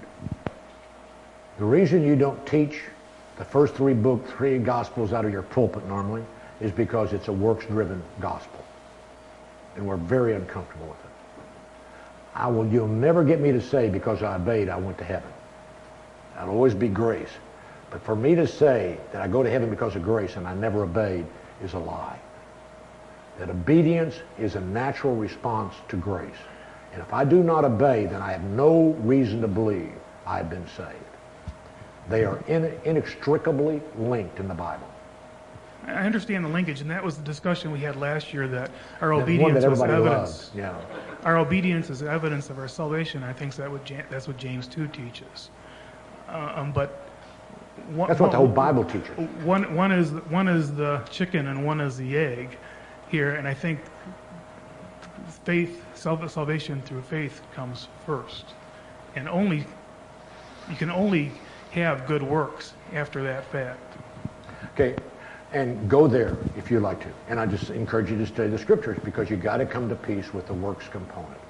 [1.58, 2.80] The reason you don't teach
[3.36, 6.24] the first three books, three gospels out of your pulpit normally
[6.60, 8.64] is because it's a works-driven gospel.
[9.76, 11.10] And we're very uncomfortable with it.
[12.34, 15.30] I will, you'll never get me to say because I obeyed, I went to heaven.
[16.34, 17.30] That'll always be grace.
[17.90, 20.54] But for me to say that I go to heaven because of grace and I
[20.54, 21.26] never obeyed
[21.62, 22.18] is a lie.
[23.38, 26.34] That obedience is a natural response to grace.
[26.92, 29.92] And if I do not obey, then I have no reason to believe
[30.26, 30.94] I've been saved.
[32.08, 34.88] They are in, inextricably linked in the Bible.
[35.86, 38.70] I understand the linkage, and that was the discussion we had last year that
[39.00, 40.04] our obedience that was evidence.
[40.04, 40.50] Loves.
[40.54, 40.76] Yeah.
[41.24, 43.22] Our obedience is evidence of our salvation.
[43.22, 45.50] I think that what that's what James two teaches.
[46.28, 47.08] Uh, um, but
[47.90, 49.08] one, that's what the whole Bible teaches.
[49.44, 52.58] One one is one is the chicken and one is the egg
[53.10, 53.80] here, and I think
[55.44, 58.46] faith, salvation through faith comes first,
[59.16, 59.64] and only
[60.68, 61.32] you can only
[61.72, 63.80] have good works after that fact.
[64.74, 64.96] Okay,
[65.52, 67.08] and go there if you like to.
[67.28, 69.94] And I just encourage you to study the scriptures because you got to come to
[69.94, 71.40] peace with the works component.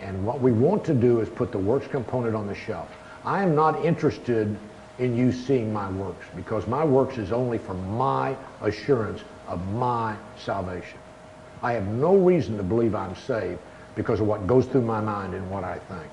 [0.00, 2.88] And what we want to do is put the works component on the shelf.
[3.24, 4.56] I am not interested
[4.98, 9.22] in you seeing my works because my works is only for my assurance
[9.52, 10.98] of my salvation.
[11.62, 13.60] I have no reason to believe I'm saved
[13.94, 16.10] because of what goes through my mind and what I think.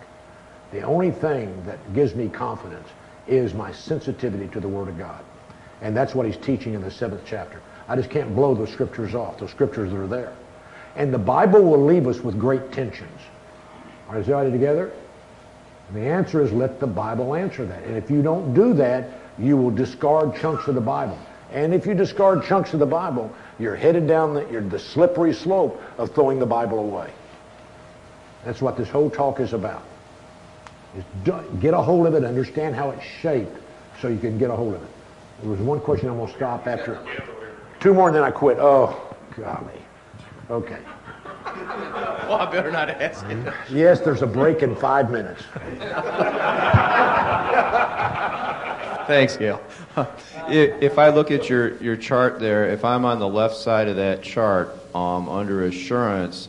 [0.71, 2.87] The only thing that gives me confidence
[3.27, 5.23] is my sensitivity to the Word of God.
[5.81, 7.61] And that's what he's teaching in the seventh chapter.
[7.87, 9.39] I just can't blow those scriptures off.
[9.39, 10.33] Those scriptures are there.
[10.97, 13.21] And the Bible will leave us with great tensions.
[14.09, 14.91] Are everybody together?
[15.87, 17.83] And the answer is let the Bible answer that.
[17.83, 19.09] And if you don't do that,
[19.39, 21.17] you will discard chunks of the Bible.
[21.51, 25.33] And if you discard chunks of the Bible, you're headed down the, you're the slippery
[25.33, 27.11] slope of throwing the Bible away.
[28.45, 29.83] That's what this whole talk is about.
[30.95, 33.57] Is do, get a hold of it, understand how it's shaped,
[34.01, 34.89] so you can get a hold of it.
[35.41, 37.03] There was one question I'm going to stop after.
[37.79, 38.57] Two more and then I quit.
[38.59, 39.81] Oh, golly.
[40.49, 40.79] Okay.
[41.45, 43.53] Well, I better not ask it.
[43.71, 45.43] Yes, there's a break in five minutes.
[49.09, 49.59] Thanks, Gayle.
[50.51, 53.95] If I look at your, your chart there, if I'm on the left side of
[53.95, 56.47] that chart um, under assurance,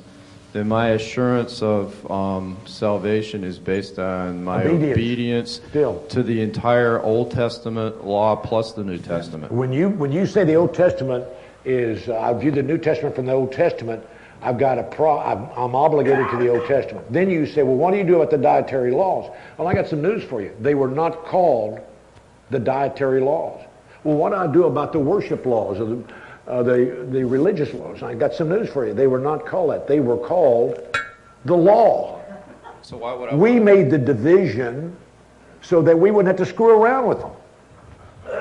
[0.52, 4.92] then my assurance of um, salvation is based on my Obedience.
[4.92, 6.04] obedience, Still.
[6.08, 9.50] to the entire Old Testament law plus the New Testament.
[9.52, 11.24] When you when you say the Old Testament
[11.64, 14.04] is, uh, I view the New Testament from the Old Testament.
[14.42, 15.18] I've got a pro.
[15.18, 17.10] I'm, I'm obligated to the Old Testament.
[17.12, 19.30] Then you say, well, what do you do about the dietary laws?
[19.58, 20.54] Well, I got some news for you.
[20.60, 21.80] They were not called
[22.50, 23.64] the dietary laws.
[24.04, 26.04] Well, what do I do about the worship laws or the
[26.46, 28.02] uh, the the religious laws?
[28.02, 28.94] I got some news for you.
[28.94, 29.86] They were not called that.
[29.86, 30.96] They were called
[31.44, 32.20] the law.
[32.82, 33.34] So why would I?
[33.34, 34.96] We made the division
[35.62, 37.30] so that we wouldn't have to screw around with them.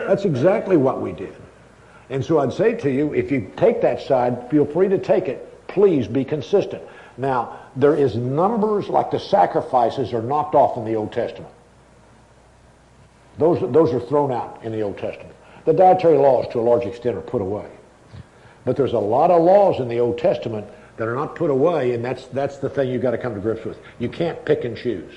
[0.07, 1.35] That's exactly what we did.
[2.09, 5.27] And so I'd say to you, if you take that side, feel free to take
[5.27, 5.67] it.
[5.67, 6.81] Please be consistent.
[7.17, 11.53] Now, there is numbers like the sacrifices are knocked off in the Old Testament.
[13.37, 15.35] Those, those are thrown out in the Old Testament.
[15.65, 17.69] The dietary laws, to a large extent, are put away.
[18.65, 20.67] But there's a lot of laws in the Old Testament
[20.97, 23.39] that are not put away, and that's, that's the thing you've got to come to
[23.39, 23.79] grips with.
[23.99, 25.13] You can't pick and choose.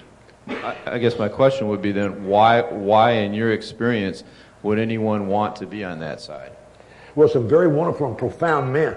[0.46, 4.24] I, I guess my question would be then, why, why, in your experience,
[4.62, 6.52] would anyone want to be on that side?
[7.14, 8.96] Well, some very wonderful and profound men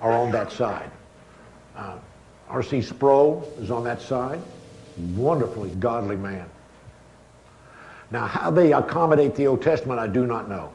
[0.00, 0.90] are on that side.
[1.76, 1.98] Uh,
[2.48, 2.82] R.C.
[2.82, 4.40] Sproul is on that side.
[5.14, 6.48] Wonderfully godly man.
[8.14, 10.70] Now, how they accommodate the Old Testament, I do not know.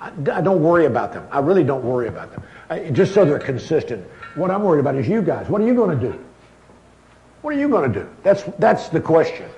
[0.00, 1.28] I, don't worry about them.
[1.30, 2.94] I really don't worry about them.
[2.94, 4.02] Just so they're consistent.
[4.34, 5.46] What I'm worried about is you guys.
[5.50, 6.18] What are you going to do?
[7.42, 8.08] What are you going to do?
[8.22, 9.50] That's, that's the question.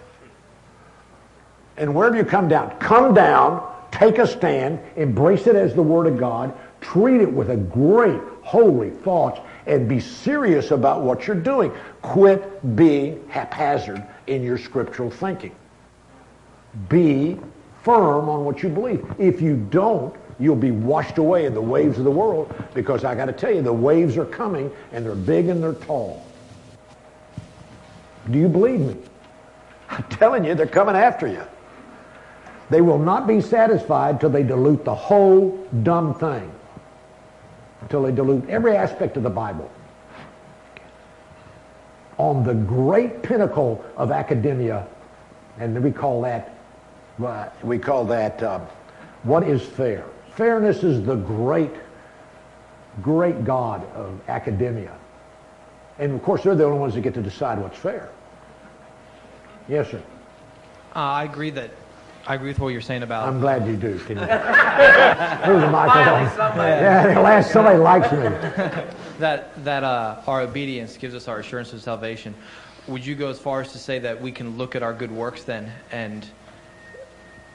[1.76, 6.08] And wherever you come down, come down, take a stand, embrace it as the Word
[6.08, 11.36] of God, treat it with a great, holy thoughts, and be serious about what you're
[11.36, 11.72] doing.
[12.02, 15.54] Quit being haphazard in your scriptural thinking.
[16.88, 17.38] Be
[17.82, 19.04] firm on what you believe.
[19.18, 23.14] If you don't, you'll be washed away in the waves of the world because I
[23.14, 26.24] got to tell you, the waves are coming and they're big and they're tall.
[28.30, 28.96] Do you believe me?
[29.90, 31.42] I'm telling you, they're coming after you.
[32.70, 36.50] They will not be satisfied till they dilute the whole dumb thing.
[37.82, 39.70] Until they dilute every aspect of the Bible.
[42.16, 44.86] On the great pinnacle of academia,
[45.58, 46.51] and we call that,
[47.62, 48.60] we call that, uh,
[49.22, 50.04] what is fair?
[50.34, 51.72] Fairness is the great,
[53.02, 54.96] great God of academia.
[55.98, 58.10] And of course, they're the only ones that get to decide what's fair.
[59.68, 60.02] Yes, sir.
[60.94, 61.70] Uh, I agree that
[62.26, 63.26] I agree with what you're saying about.
[63.26, 63.98] I'm glad you do.
[64.00, 64.24] Can you?
[64.24, 66.56] Here's the microphone.
[66.56, 68.18] Yeah, at last somebody likes me.
[69.18, 72.34] that that uh, our obedience gives us our assurance of salvation.
[72.88, 75.10] Would you go as far as to say that we can look at our good
[75.10, 76.28] works then and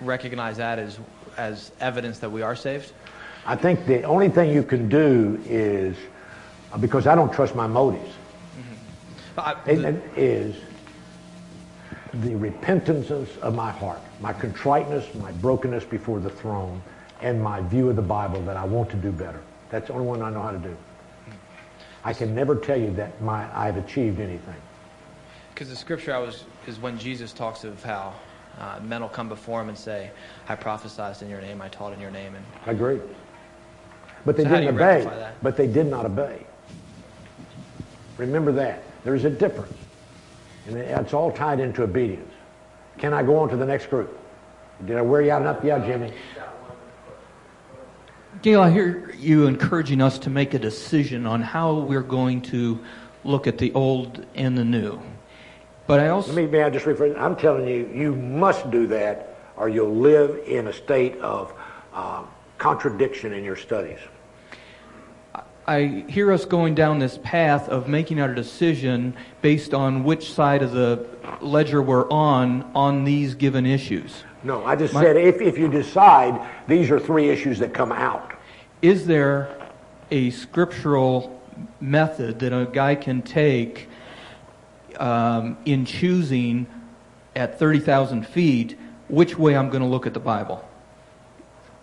[0.01, 0.99] recognize that as
[1.37, 2.91] as evidence that we are saved?
[3.45, 5.95] I think the only thing you can do is
[6.79, 8.13] because I don't trust my motives.
[8.59, 9.39] Mm-hmm.
[9.39, 10.55] I, and, and is
[12.13, 16.81] the repentances of my heart, my contriteness, my brokenness before the throne,
[17.21, 19.41] and my view of the Bible that I want to do better.
[19.69, 20.75] That's the only one I know how to do.
[22.03, 24.55] I can never tell you that my I've achieved anything.
[25.53, 28.13] Because the scripture I was is when Jesus talks of how
[28.59, 30.11] uh, men will come before him and say,
[30.47, 32.99] "I prophesied in your name, I taught in your name." And I agree.
[34.25, 35.31] But they So didn't obey.
[35.41, 36.45] But they did not obey.
[38.17, 38.83] Remember that.
[39.03, 39.77] There's a difference.
[40.67, 42.33] And it's all tied into obedience.
[42.97, 44.17] Can I go on to the next group?
[44.85, 45.63] Did I wear you out enough?
[45.63, 46.11] Yeah, Jimmy.
[48.41, 52.79] Gayle, I hear you encouraging us to make a decision on how we're going to
[53.23, 54.99] look at the old and the new.
[55.87, 56.33] But I also.
[56.33, 57.17] Let me, may I just rephrase?
[57.17, 61.53] I'm telling you, you must do that or you'll live in a state of
[61.93, 62.23] uh,
[62.57, 63.99] contradiction in your studies.
[65.65, 70.61] I hear us going down this path of making our decision based on which side
[70.61, 71.05] of the
[71.41, 74.23] ledger we're on on these given issues.
[74.43, 77.91] No, I just My- said if, if you decide these are three issues that come
[77.91, 78.33] out.
[78.81, 79.57] Is there
[80.09, 81.41] a scriptural
[81.81, 83.89] method that a guy can take
[84.99, 86.67] um, in choosing
[87.35, 88.77] at 30,000 feet
[89.07, 90.67] which way I'm going to look at the Bible?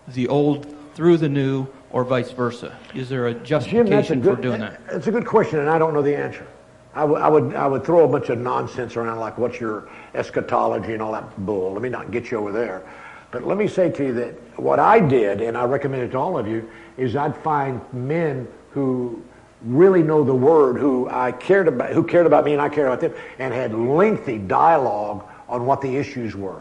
[0.09, 2.77] The old through the new or vice versa?
[2.95, 4.81] Is there a Jim, a justification good, for doing that?
[4.91, 6.47] It's a good question, and I don't know the answer.
[6.95, 10.93] I I would, I would throw a bunch of nonsense around like what's your eschatology
[10.93, 11.73] and all that bull.
[11.73, 12.83] Let me not get you over there.
[13.31, 16.19] But let me say to you that what I did, and I recommend it to
[16.19, 19.23] all of you, is I'd find men who
[19.65, 22.87] really know the word, who I cared about, who cared about me and I cared
[22.87, 26.61] about them, and had lengthy dialogue on what the issues were.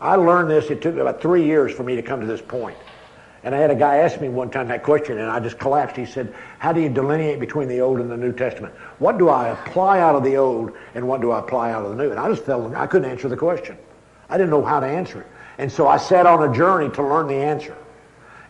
[0.00, 0.70] I learned this.
[0.70, 2.76] It took about three years for me to come to this point.
[3.42, 5.96] And I had a guy ask me one time that question, and I just collapsed.
[5.96, 8.74] He said, How do you delineate between the Old and the New Testament?
[8.98, 11.90] What do I apply out of the Old, and what do I apply out of
[11.90, 12.10] the New?
[12.10, 13.76] And I just felt I couldn't answer the question.
[14.30, 15.26] I didn't know how to answer it.
[15.58, 17.76] And so I sat on a journey to learn the answer.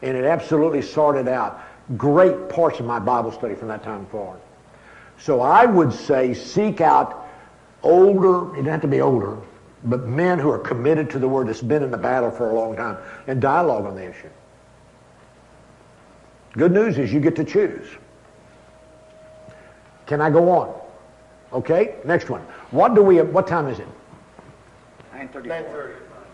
[0.01, 1.61] And it absolutely sorted out
[1.97, 4.41] great parts of my Bible study from that time forward.
[5.19, 7.29] So I would say seek out
[7.83, 9.37] older, it doesn't have to be older,
[9.85, 12.55] but men who are committed to the Word that's been in the battle for a
[12.55, 14.31] long time and dialogue on the issue.
[16.53, 17.87] Good news is you get to choose.
[20.07, 20.81] Can I go on?
[21.53, 22.43] Okay, next one.
[22.71, 23.89] What do we, what time is it?
[25.13, 25.51] Nine thirty.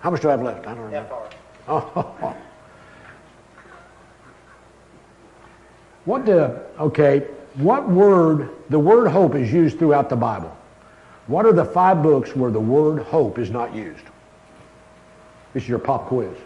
[0.01, 0.67] How much do I have left?
[0.67, 1.29] I don't remember.
[1.69, 2.37] Oh.
[6.05, 10.57] What the, okay, what word, the word hope is used throughout the Bible.
[11.27, 14.05] What are the five books where the word hope is not used?
[15.53, 16.37] This is your pop quiz.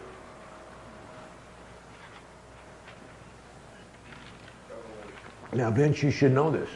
[5.53, 6.69] Now, Vince, you should know this.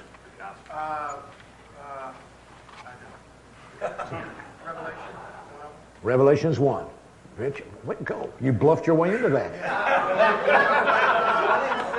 [6.03, 6.87] Revelations 1.
[7.37, 7.61] Vince,
[8.05, 8.33] go.
[8.41, 9.53] You bluffed your way into that.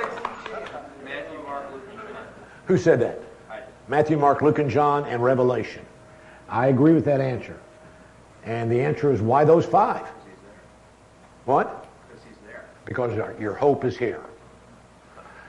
[2.70, 3.18] Who said that?
[3.88, 5.84] Matthew, Mark, Luke, and John, and Revelation.
[6.48, 7.56] I agree with that answer.
[8.44, 10.06] And the answer is why those five?
[11.46, 11.88] What?
[12.84, 14.20] Because our- your hope is here.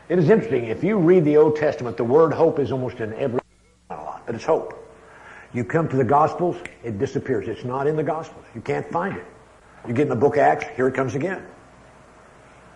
[0.09, 0.65] It is interesting.
[0.65, 3.39] If you read the Old Testament, the word hope is almost in every
[3.91, 4.73] not a lot, but it's hope.
[5.53, 7.47] You come to the Gospels, it disappears.
[7.47, 8.45] It's not in the Gospels.
[8.55, 9.25] You can't find it.
[9.87, 11.45] You get in the book of Acts, here it comes again.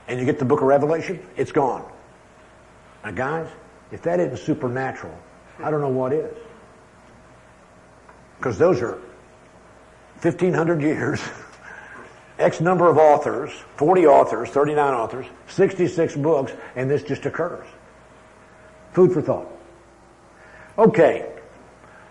[0.08, 1.84] And you get the book of Revelation, it's gone.
[3.04, 3.48] Now, guys,
[3.96, 5.18] if that isn't supernatural,
[5.64, 6.38] I don't know what is.
[8.38, 9.00] Because those are
[10.22, 11.22] 1,500 years,
[12.38, 17.66] X number of authors, 40 authors, 39 authors, 66 books, and this just occurs.
[18.92, 19.48] Food for thought.
[20.78, 21.32] Okay.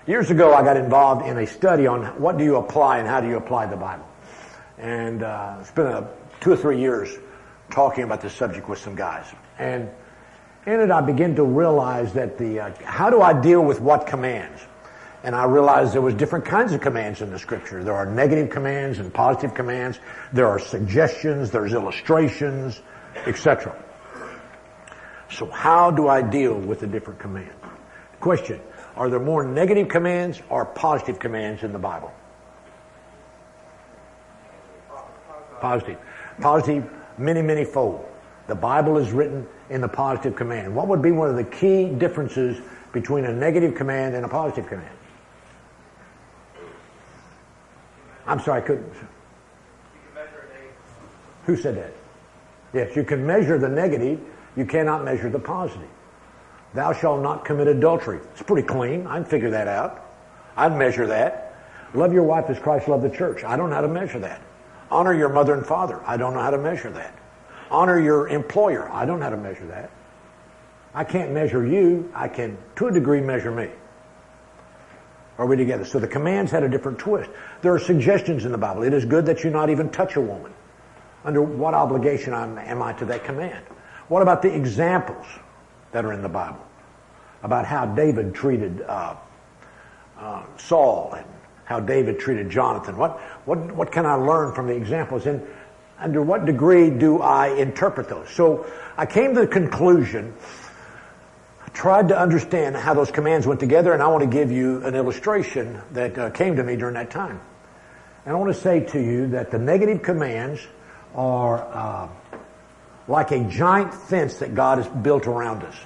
[0.07, 3.21] Years ago, I got involved in a study on what do you apply and how
[3.21, 4.09] do you apply the Bible.
[4.79, 6.09] And uh, spent a,
[6.41, 7.15] two or three years
[7.71, 9.27] talking about this subject with some guys.
[9.59, 9.91] And
[10.67, 14.07] in it, I began to realize that the uh, how do I deal with what
[14.07, 14.61] commands?
[15.23, 17.83] And I realized there was different kinds of commands in the scripture.
[17.83, 19.99] There are negative commands and positive commands.
[20.33, 21.51] There are suggestions.
[21.51, 22.83] There's illustrations,
[23.27, 23.75] etc.
[25.31, 27.55] So how do I deal with the different commands?
[28.21, 28.61] Question.
[28.97, 32.13] Are there more negative commands or positive commands in the Bible?
[35.61, 35.99] Positive.
[36.41, 36.89] Positive,
[37.19, 38.07] many, many fold.
[38.47, 40.75] The Bible is written in the positive command.
[40.75, 42.61] What would be one of the key differences
[42.93, 44.97] between a negative command and a positive command?
[48.27, 48.93] I'm sorry, I couldn't.
[51.47, 51.93] Who said that?
[52.73, 54.19] Yes, you can measure the negative,
[54.57, 55.89] you cannot measure the positive.
[56.73, 58.19] Thou shalt not commit adultery.
[58.33, 59.07] It's pretty clean.
[59.07, 60.11] I can figure that out.
[60.57, 61.55] I'd measure that.
[61.95, 63.45] Love your wife as Christ loved the church.
[63.45, 64.41] I don't know how to measure that.
[64.91, 66.01] Honor your mother and father.
[66.05, 67.17] I don't know how to measure that.
[67.71, 68.91] Honor your employer.
[68.91, 69.91] I don't know how to measure that.
[70.95, 72.11] I can't measure you.
[72.15, 73.69] I can, to a degree, measure me.
[75.39, 75.85] Are we together?
[75.85, 77.29] So the commands had a different twist.
[77.63, 78.85] There are suggestions in the Bible.
[78.85, 80.53] It is good that you not even touch a woman.
[81.25, 83.65] Under what obligation am I to that command?
[84.09, 85.27] What about the examples
[85.93, 86.65] that are in the Bible?
[87.43, 89.17] About how David treated uh,
[90.19, 91.27] uh, Saul and
[91.65, 92.97] how David treated Jonathan.
[92.97, 95.27] What, what, what can I learn from the examples?
[95.27, 95.45] And
[95.99, 98.29] under what degree do I interpret those?
[98.31, 98.67] So
[98.97, 100.35] I came to the conclusion,
[101.65, 104.85] I tried to understand how those commands went together, and I want to give you
[104.85, 107.41] an illustration that uh, came to me during that time.
[108.27, 110.67] And I want to say to you that the negative commands
[111.15, 112.09] are uh,
[113.07, 115.77] like a giant fence that God has built around us.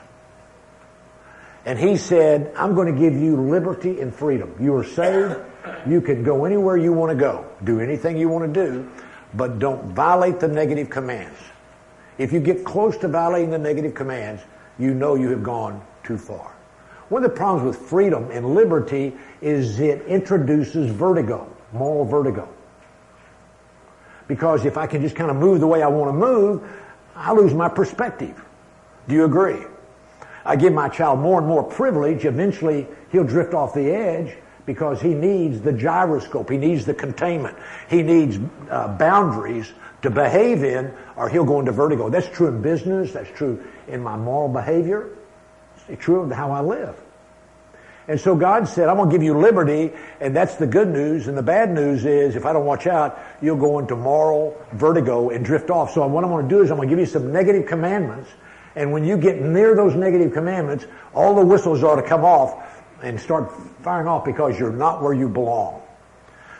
[1.64, 4.54] And he said, I'm going to give you liberty and freedom.
[4.58, 5.38] You are saved
[5.86, 8.90] You can go anywhere you want to go, do anything you want to do,
[9.34, 11.38] but don't violate the negative commands.
[12.18, 14.42] If you get close to violating the negative commands,
[14.78, 16.54] you know you have gone too far.
[17.08, 22.48] One of the problems with freedom and liberty is it introduces vertigo, moral vertigo.
[24.26, 26.70] Because if I can just kind of move the way I want to move,
[27.16, 28.44] I lose my perspective.
[29.08, 29.64] Do you agree?
[30.44, 34.36] I give my child more and more privilege, eventually he'll drift off the edge
[34.68, 36.50] because he needs the gyroscope.
[36.50, 37.56] He needs the containment.
[37.88, 38.38] He needs
[38.70, 42.10] uh, boundaries to behave in or he'll go into vertigo.
[42.10, 43.12] That's true in business.
[43.14, 45.08] That's true in my moral behavior.
[45.88, 46.94] It's true of how I live.
[48.08, 51.28] And so God said, I'm going to give you liberty, and that's the good news.
[51.28, 55.30] And the bad news is, if I don't watch out, you'll go into moral vertigo
[55.30, 55.92] and drift off.
[55.92, 58.30] So what I'm going to do is I'm going to give you some negative commandments.
[58.76, 62.67] And when you get near those negative commandments, all the whistles ought to come off
[63.02, 65.82] and start firing off because you're not where you belong.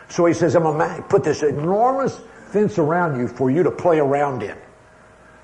[0.09, 2.19] So he says, I'm going to put this enormous
[2.51, 4.57] fence around you for you to play around in.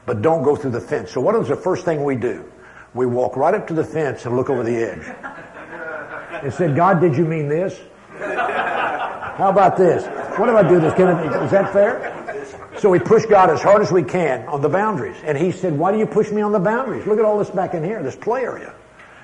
[0.06, 1.12] But don't go through the fence.
[1.12, 2.52] So what is the first thing we do?
[2.94, 5.06] We walk right up to the fence and look over the edge
[6.44, 7.80] and said, God, did you mean this?
[8.18, 10.06] How about this?
[10.40, 10.94] What if I do this?
[10.94, 12.12] I, is that fair?
[12.80, 15.18] So we push God as hard as we can on the boundaries.
[15.24, 17.06] And he said, why do you push me on the boundaries?
[17.06, 18.74] Look at all this back in here, this play area.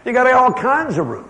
[0.06, 1.30] You got all kinds of room.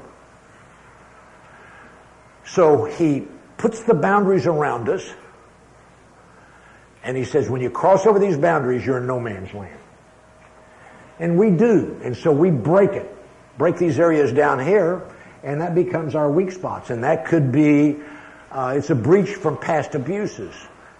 [2.46, 3.28] So he
[3.58, 5.08] puts the boundaries around us.
[7.04, 9.80] And he says, when you cross over these boundaries, you're in no man's land.
[11.20, 12.00] And we do.
[12.04, 13.16] And so we break it.
[13.58, 15.04] Break these areas down here
[15.44, 16.89] and that becomes our weak spots.
[16.89, 17.98] And that could be,
[18.52, 20.54] uh, it's a breach from past abuses.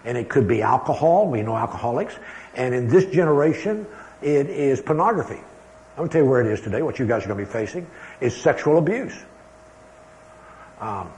[0.04, 2.14] And it could be alcohol, we know alcoholics.
[2.54, 3.86] And in this generation,
[4.20, 5.40] it is pornography.
[5.96, 7.86] I'm to tell you where it is today, what you guys are to be facing,
[8.20, 9.16] is sexual abuse.
[10.80, 11.12] Um,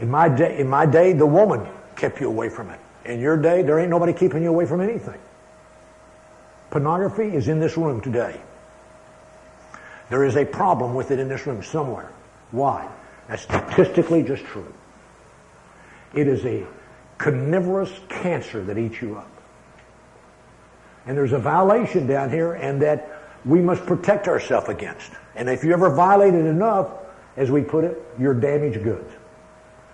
[0.00, 1.66] in my day, in my day, the woman
[1.96, 2.80] kept you away from it.
[3.04, 5.18] In your day, there ain't nobody keeping you away from anything.
[6.70, 8.40] Pornography is in this room today.
[10.10, 12.10] There is a problem with it in this room somewhere.
[12.50, 12.88] Why?
[13.28, 14.72] That's statistically just true.
[16.14, 16.66] It is a
[17.18, 19.30] carnivorous cancer that eats you up.
[21.06, 25.10] And there's a violation down here and that we must protect ourselves against.
[25.34, 26.88] And if you ever violate it enough,
[27.36, 29.12] as we put it, you're damaged goods.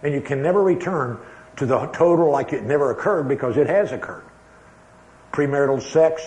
[0.03, 1.19] And you can never return
[1.57, 4.25] to the total like it never occurred because it has occurred.
[5.33, 6.23] Premarital sex,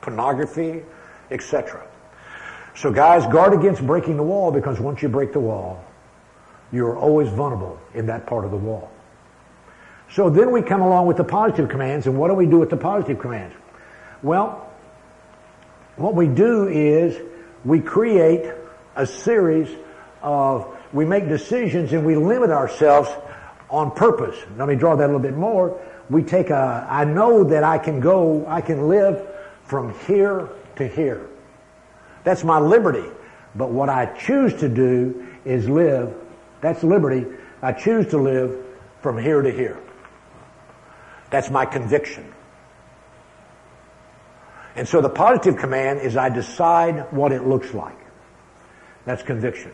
[0.00, 0.82] pornography,
[1.30, 1.86] etc.
[2.76, 5.82] So guys, guard against breaking the wall because once you break the wall,
[6.72, 8.90] you're always vulnerable in that part of the wall.
[10.10, 12.70] So then we come along with the positive commands, and what do we do with
[12.70, 13.56] the positive commands?
[14.22, 14.70] Well,
[15.96, 17.18] what we do is
[17.64, 18.52] we create
[18.94, 19.68] a series
[20.22, 23.10] of, we make decisions and we limit ourselves
[23.70, 24.36] on purpose.
[24.56, 25.80] Let me draw that a little bit more.
[26.08, 29.26] We take a, I know that I can go, I can live
[29.64, 31.26] from here to here.
[32.24, 33.08] That's my liberty.
[33.54, 36.14] But what I choose to do is live.
[36.60, 37.26] That's liberty.
[37.62, 38.64] I choose to live
[39.00, 39.80] from here to here.
[41.30, 42.32] That's my conviction.
[44.76, 47.96] And so the positive command is I decide what it looks like.
[49.06, 49.72] That's conviction.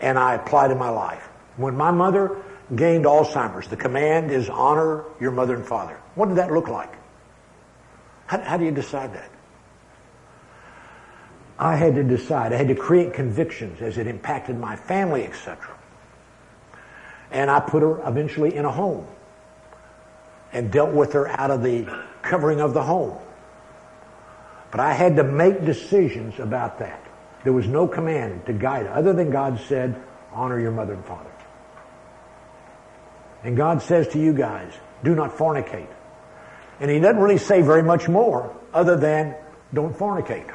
[0.00, 1.28] And I apply to my life.
[1.56, 2.42] When my mother
[2.74, 6.00] gained Alzheimer's, the command is honor your mother and father.
[6.14, 6.92] What did that look like?
[8.26, 9.30] How, how do you decide that?
[11.58, 12.52] I had to decide.
[12.52, 15.56] I had to create convictions as it impacted my family, etc.
[17.30, 19.06] And I put her eventually in a home
[20.52, 21.86] and dealt with her out of the
[22.22, 23.18] covering of the home.
[24.70, 27.03] But I had to make decisions about that.
[27.44, 31.30] There was no command to guide other than God said, honor your mother and father.
[33.44, 34.72] And God says to you guys,
[35.04, 35.88] do not fornicate.
[36.80, 39.36] And he doesn't really say very much more other than
[39.72, 40.52] don't fornicate.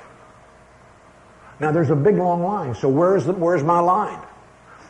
[1.59, 4.19] Now there's a big long line, so where's the, where's my line?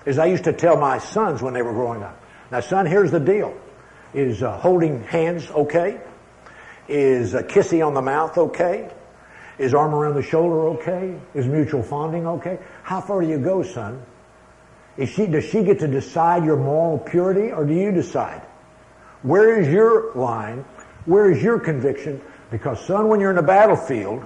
[0.05, 2.21] As I used to tell my sons when they were growing up.
[2.51, 3.55] Now son, here's the deal.
[4.13, 5.99] Is uh, holding hands okay?
[6.87, 8.89] Is a kissy on the mouth okay?
[9.59, 11.19] Is arm around the shoulder okay?
[11.33, 12.57] Is mutual fondling okay?
[12.81, 14.01] How far do you go, son?
[14.95, 18.41] Is she, does she get to decide your moral purity or do you decide?
[19.21, 20.63] Where is your line?
[21.05, 22.21] Where is your conviction?
[22.51, 24.25] Because son, when you're in the battlefield,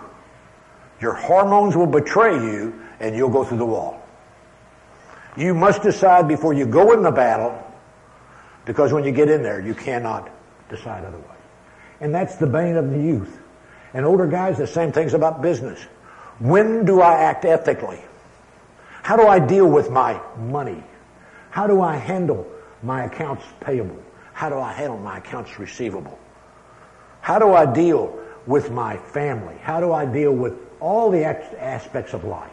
[1.02, 4.02] your hormones will betray you and you'll go through the wall.
[5.36, 7.60] You must decide before you go in the battle
[8.66, 10.30] because when you get in there, you cannot
[10.70, 11.30] decide otherwise.
[12.02, 13.43] And that's the bane of the youth.
[13.94, 15.80] And older guys, the same things about business.
[16.39, 18.02] When do I act ethically?
[19.04, 20.84] How do I deal with my money?
[21.52, 22.48] How do I handle
[22.82, 24.02] my accounts payable?
[24.34, 26.18] How do I handle my accounts receivable?
[27.22, 28.18] How do I deal
[28.48, 29.56] with my family?
[29.62, 32.52] How do I deal with all the aspects of life?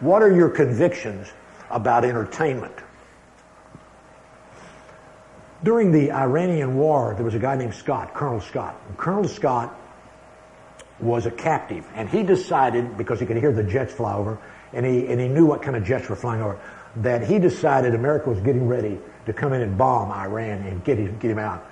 [0.00, 1.32] What are your convictions
[1.70, 2.74] about entertainment?
[5.62, 8.74] During the Iranian war, there was a guy named Scott, Colonel Scott.
[8.88, 9.78] And Colonel Scott
[11.02, 14.38] was a captive, and he decided, because he could hear the jets fly over,
[14.72, 16.60] and he, and he knew what kind of jets were flying over,
[16.96, 20.98] that he decided America was getting ready to come in and bomb Iran and get
[20.98, 21.66] him, get him out.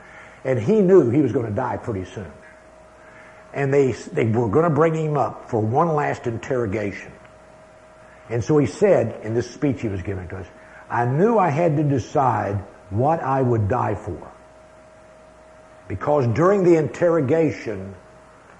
[0.44, 2.30] And he knew he was going to die pretty soon.
[3.52, 7.12] And they, they were going to bring him up for one last interrogation.
[8.28, 10.46] And so he said in this speech he was giving to us,
[10.88, 12.56] I knew I had to decide
[12.90, 14.32] what I would die for.
[15.88, 17.94] Because during the interrogation,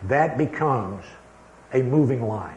[0.05, 1.05] that becomes
[1.73, 2.57] a moving line.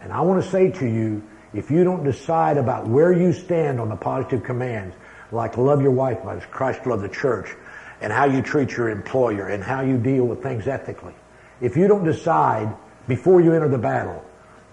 [0.00, 1.22] And I want to say to you,
[1.54, 4.96] if you don't decide about where you stand on the positive commands,
[5.30, 7.54] like love your wife as Christ loved the church,
[8.00, 11.14] and how you treat your employer, and how you deal with things ethically,
[11.60, 12.74] if you don't decide
[13.06, 14.24] before you enter the battle,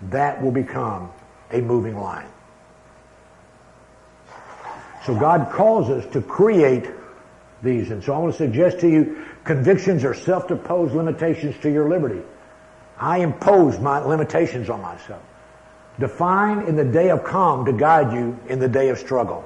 [0.04, 1.12] that will become
[1.52, 2.28] a moving line.
[5.06, 6.90] So God calls us to create
[7.62, 7.92] these.
[7.92, 12.22] And so I want to suggest to you, convictions are self-imposed limitations to your liberty.
[13.00, 15.24] I impose my limitations on myself.
[15.98, 19.44] Define in the day of calm to guide you in the day of struggle.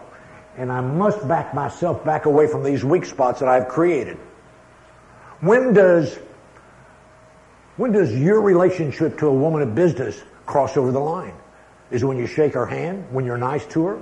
[0.58, 4.18] And I must back myself back away from these weak spots that I've created.
[5.39, 6.20] When does,
[7.78, 11.36] when does your relationship to a woman of business cross over the line?
[11.91, 13.06] Is when you shake her hand?
[13.12, 14.01] When you're nice to her?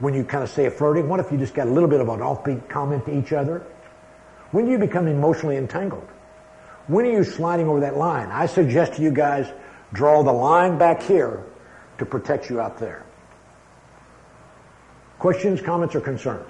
[0.00, 1.08] When you kind of say a flirting?
[1.08, 3.64] What if you just got a little bit of an offbeat comment to each other?
[4.54, 6.06] When do you become emotionally entangled?
[6.86, 8.28] When are you sliding over that line?
[8.30, 9.52] I suggest to you guys,
[9.92, 11.42] draw the line back here
[11.98, 13.04] to protect you out there.
[15.18, 16.48] Questions, comments, or concerns?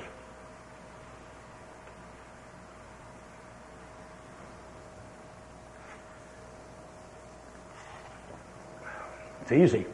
[9.41, 9.87] It's easy.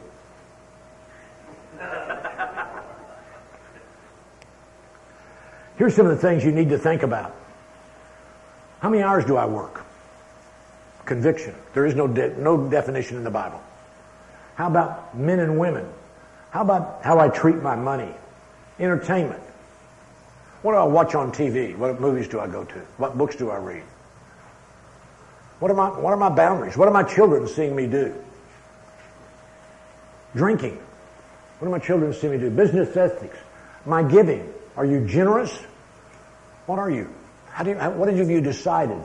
[5.77, 7.37] Here's some of the things you need to think about.
[8.81, 9.85] How many hours do I work?
[11.05, 11.55] Conviction.
[11.73, 13.61] There is no, de- no definition in the Bible.
[14.55, 15.87] How about men and women?
[16.49, 18.11] How about how I treat my money?
[18.79, 19.41] Entertainment.
[20.63, 21.77] What do I watch on TV?
[21.77, 22.79] What movies do I go to?
[22.97, 23.83] What books do I read?
[25.59, 26.75] What are my, what are my boundaries?
[26.75, 28.15] What are my children seeing me do?
[30.35, 30.79] Drinking.
[31.59, 32.49] What are my children seeing me do?
[32.49, 33.37] Business ethics.
[33.85, 34.51] My giving.
[34.75, 35.55] Are you generous?
[36.65, 37.13] What are you?
[37.51, 39.01] How do you, what have you decided?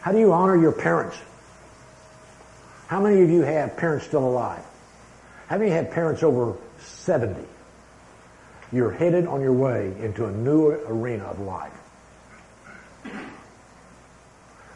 [0.00, 1.16] How do you honor your parents?
[2.86, 4.62] How many of you have parents still alive?
[5.48, 7.40] How many have parents over 70?
[8.72, 11.72] You're headed on your way into a new arena of life.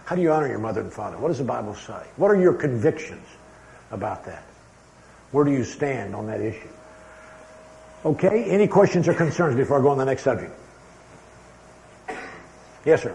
[0.05, 1.19] How do you honor your mother and father?
[1.19, 2.03] What does the Bible say?
[2.17, 3.27] What are your convictions
[3.93, 4.43] about that?
[5.31, 6.69] Where do you stand on that issue?
[8.05, 10.53] Okay, any questions or concerns before I go on the next subject?
[12.85, 13.15] Yes, sir.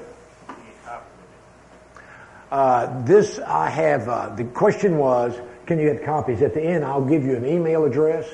[2.52, 5.36] Uh, this I have, uh, the question was,
[5.66, 6.42] can you get copies?
[6.42, 8.30] At the end, I'll give you an email address,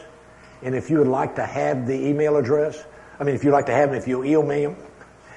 [0.61, 2.83] and if you would like to have the email address,
[3.19, 4.75] I mean, if you'd like to have them, if you email,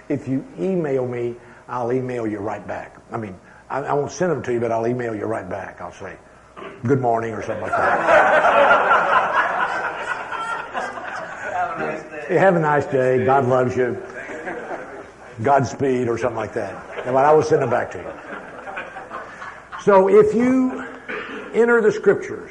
[0.08, 1.36] if you email me,
[1.68, 2.96] I'll email you right back.
[3.12, 3.38] I mean,
[3.70, 5.80] I, I won't send them to you, but I'll email you right back.
[5.80, 6.16] I'll say,
[6.84, 8.00] good morning or something like that.
[11.52, 12.34] have a nice day.
[12.36, 13.24] Have a nice day.
[13.24, 14.02] God loves you.
[15.42, 17.06] Godspeed or something like that.
[17.06, 18.12] And I will send them back to you.
[19.82, 20.86] So if you
[21.52, 22.50] enter the scriptures,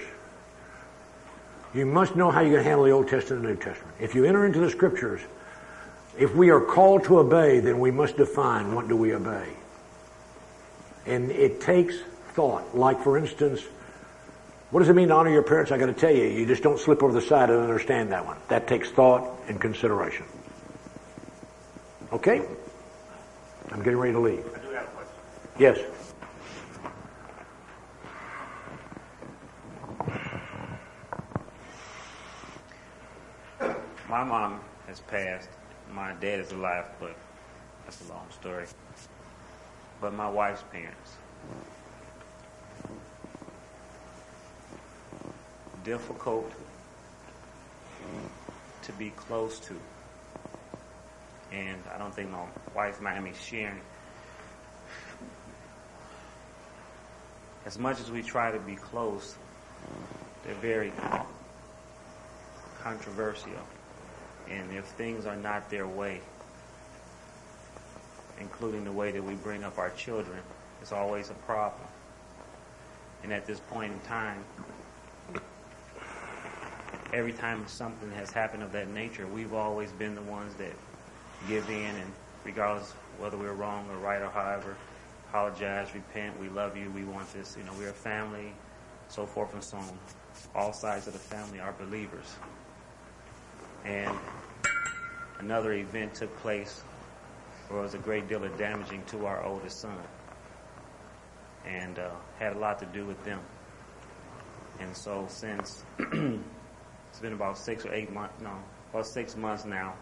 [1.73, 3.95] you must know how you can handle the Old Testament and the New Testament.
[3.99, 5.21] If you enter into the scriptures,
[6.17, 9.47] if we are called to obey, then we must define what do we obey.
[11.05, 11.95] And it takes
[12.33, 12.77] thought.
[12.77, 13.61] Like, for instance,
[14.69, 15.71] what does it mean to honor your parents?
[15.71, 18.25] I got to tell you, you just don't slip over the side and understand that
[18.25, 18.37] one.
[18.49, 20.25] That takes thought and consideration.
[22.11, 22.43] Okay?
[23.73, 24.45] I'm getting ready to leave.
[24.55, 25.15] I do have a question.
[25.57, 25.79] Yes.
[34.07, 35.49] My mom has passed.
[35.91, 37.15] My dad is alive, but
[37.83, 38.67] that's a long story.
[39.99, 41.15] But my wife's parents.
[45.83, 46.51] Difficult
[48.83, 49.73] to be close to.
[51.53, 52.45] And I don't think my
[52.75, 53.79] wife might be sharing.
[57.65, 59.35] As much as we try to be close,
[60.43, 60.91] they're very
[62.81, 63.51] controversial.
[64.49, 66.21] And if things are not their way,
[68.39, 70.39] including the way that we bring up our children,
[70.81, 71.87] it's always a problem.
[73.23, 74.43] And at this point in time,
[77.13, 80.73] every time something has happened of that nature, we've always been the ones that
[81.47, 82.11] give in and
[82.43, 84.75] regardless whether we're wrong or right or however,
[85.29, 88.53] apologize, repent, we love you, we want this, you know, we're a family,
[89.07, 89.99] so forth and so on.
[90.55, 92.35] All sides of the family are believers.
[93.85, 94.17] And
[95.39, 96.83] another event took place
[97.67, 99.97] where it was a great deal of damaging to our oldest son.
[101.65, 103.39] And uh, had a lot to do with them.
[104.79, 108.51] And so since it's been about six or eight months, no,
[108.91, 109.93] about six months now,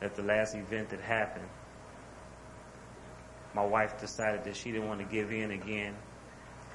[0.00, 1.48] that the last event that happened,
[3.54, 5.94] my wife decided that she didn't want to give in again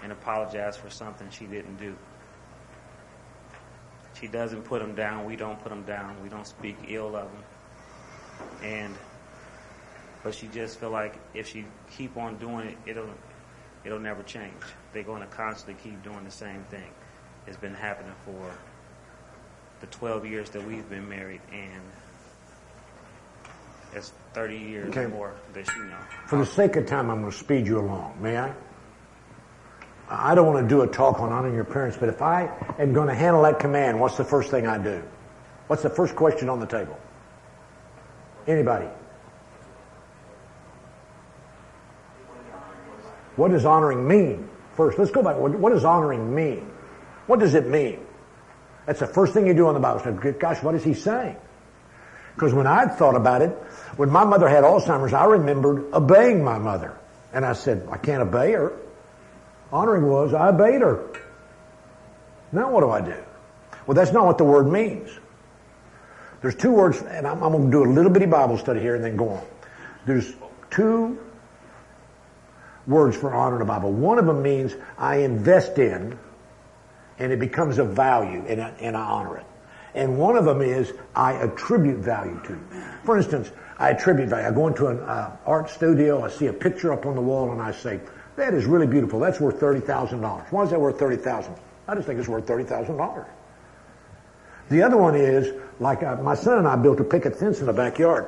[0.02, 1.96] and apologize for something she didn't do.
[4.20, 5.26] She doesn't put them down.
[5.26, 6.22] We don't put them down.
[6.24, 7.44] We don't speak ill of them.
[8.64, 8.96] And,
[10.24, 13.10] but she just feel like if she keep on doing it, it'll,
[13.84, 14.54] it'll never change.
[14.94, 16.90] They're going to constantly keep doing the same thing.
[17.48, 18.52] It's been happening for
[19.80, 21.82] the 12 years that we've been married, and
[23.94, 25.08] it's 30 years Okay.
[25.08, 25.98] more that know.
[26.28, 28.18] For the sake of time, I'm going to speed you along.
[28.22, 28.54] May I?
[30.10, 32.94] I don't want to do a talk on honoring your parents, but if I am
[32.94, 35.04] going to handle that command, what's the first thing I do?
[35.68, 36.98] What's the first question on the table?
[38.48, 38.88] Anybody?
[43.36, 44.50] What does honoring mean?
[44.76, 45.38] First, let's go back.
[45.38, 46.70] What, what does honoring mean?
[47.28, 48.00] What does it mean?
[48.88, 50.00] That's the first thing you do on the Bible.
[50.00, 51.38] So, gosh, what is he saying?
[52.36, 53.50] Because when I thought about it,
[53.98, 56.98] when my mother had Alzheimer's, I remembered obeying my mother.
[57.34, 58.74] And I said, I can't obey her.
[59.72, 61.06] Honoring was, I obeyed her.
[62.52, 63.24] Now what do I do?
[63.86, 65.10] Well, that's not what the word means.
[66.42, 68.96] There's two words, and I'm, I'm going to do a little bitty Bible study here
[68.96, 69.46] and then go on.
[70.06, 70.34] There's
[70.72, 71.20] two
[72.88, 73.92] words for honor in the Bible.
[73.92, 76.18] One of them means I invest in,
[77.20, 79.46] and it becomes of value, and I, and I honor it.
[79.96, 82.60] And one of them is I attribute value to.
[83.04, 84.48] For instance, I attribute value.
[84.48, 87.52] I go into an uh, art studio, I see a picture up on the wall,
[87.52, 88.00] and I say,
[88.36, 89.20] that is really beautiful.
[89.20, 90.52] That's worth $30,000.
[90.52, 91.56] Why is that worth 30000
[91.88, 93.26] I just think it's worth $30,000.
[94.70, 97.66] The other one is, like uh, my son and I built a picket fence in
[97.66, 98.28] the backyard,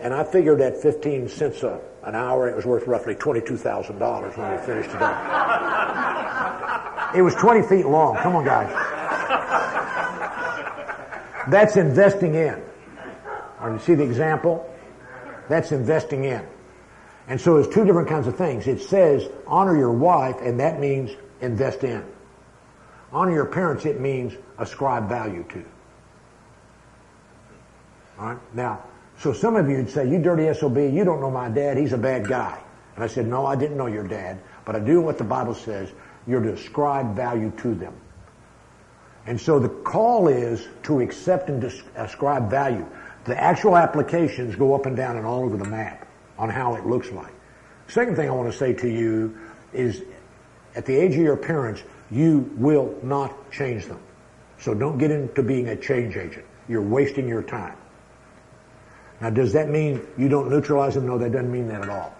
[0.00, 4.50] and I figured at 15 cents a, an hour, it was worth roughly $22,000 when
[4.50, 6.12] we finished it up.
[7.14, 8.16] It was 20 feet long.
[8.16, 8.72] Come on, guys.
[11.48, 12.62] That's investing in.
[13.60, 14.68] Or you see the example?
[15.48, 16.46] That's investing in.
[17.28, 18.66] And so there's two different kinds of things.
[18.66, 22.04] It says honor your wife, and that means invest in.
[23.12, 25.64] Honor your parents, it means ascribe value to.
[28.18, 28.38] Alright?
[28.54, 28.84] Now,
[29.18, 31.92] so some of you would say, you dirty SOB, you don't know my dad, he's
[31.92, 32.60] a bad guy.
[32.94, 35.54] And I said, no, I didn't know your dad, but I do what the Bible
[35.54, 35.90] says.
[36.26, 37.94] You're to ascribe value to them.
[39.26, 41.62] And so the call is to accept and
[41.94, 42.86] ascribe value.
[43.24, 46.08] The actual applications go up and down and all over the map
[46.38, 47.32] on how it looks like.
[47.86, 49.38] Second thing I want to say to you
[49.72, 50.02] is
[50.74, 54.00] at the age of your parents, you will not change them.
[54.58, 56.44] So don't get into being a change agent.
[56.68, 57.76] You're wasting your time.
[59.20, 61.06] Now does that mean you don't neutralize them?
[61.06, 62.14] No, that doesn't mean that at all.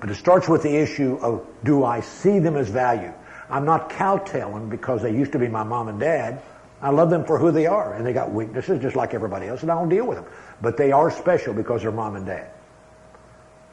[0.00, 3.12] But it starts with the issue of do I see them as value?
[3.50, 6.42] I'm not cowtailing because they used to be my mom and dad.
[6.80, 9.62] I love them for who they are, and they got weaknesses just like everybody else,
[9.62, 10.26] and I don't deal with them.
[10.60, 12.50] But they are special because they're mom and dad.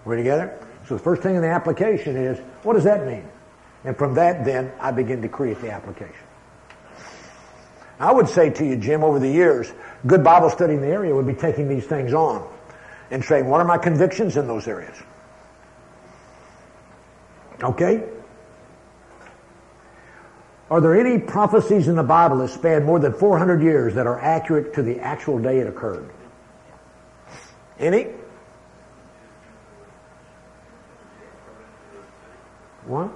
[0.05, 0.57] We're together?
[0.87, 3.27] So the first thing in the application is, what does that mean?
[3.83, 6.15] And from that, then, I begin to create the application.
[7.99, 9.71] I would say to you, Jim, over the years,
[10.07, 12.47] good Bible study in the area would be taking these things on
[13.11, 14.95] and saying, what are my convictions in those areas?
[17.61, 18.03] Okay?
[20.71, 24.17] Are there any prophecies in the Bible that span more than 400 years that are
[24.21, 26.09] accurate to the actual day it occurred?
[27.77, 28.07] Any?
[32.85, 33.11] What?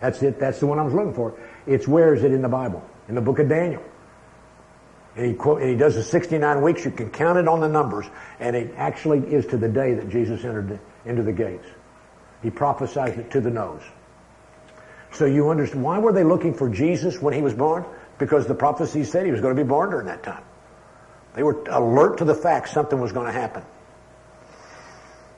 [0.00, 0.40] That's it.
[0.40, 1.38] That's the one I was looking for.
[1.68, 2.82] It's where is it in the Bible?
[3.08, 3.82] In the book of Daniel.
[5.14, 6.84] And he, quote, and he does the 69 weeks.
[6.84, 8.06] You can count it on the numbers.
[8.40, 11.66] And it actually is to the day that Jesus entered into the gates.
[12.42, 13.82] He prophesied it to the nose.
[15.14, 17.84] So you understand, why were they looking for Jesus when he was born?
[18.18, 20.42] Because the prophecy said he was going to be born during that time.
[21.34, 23.62] They were alert to the fact something was going to happen.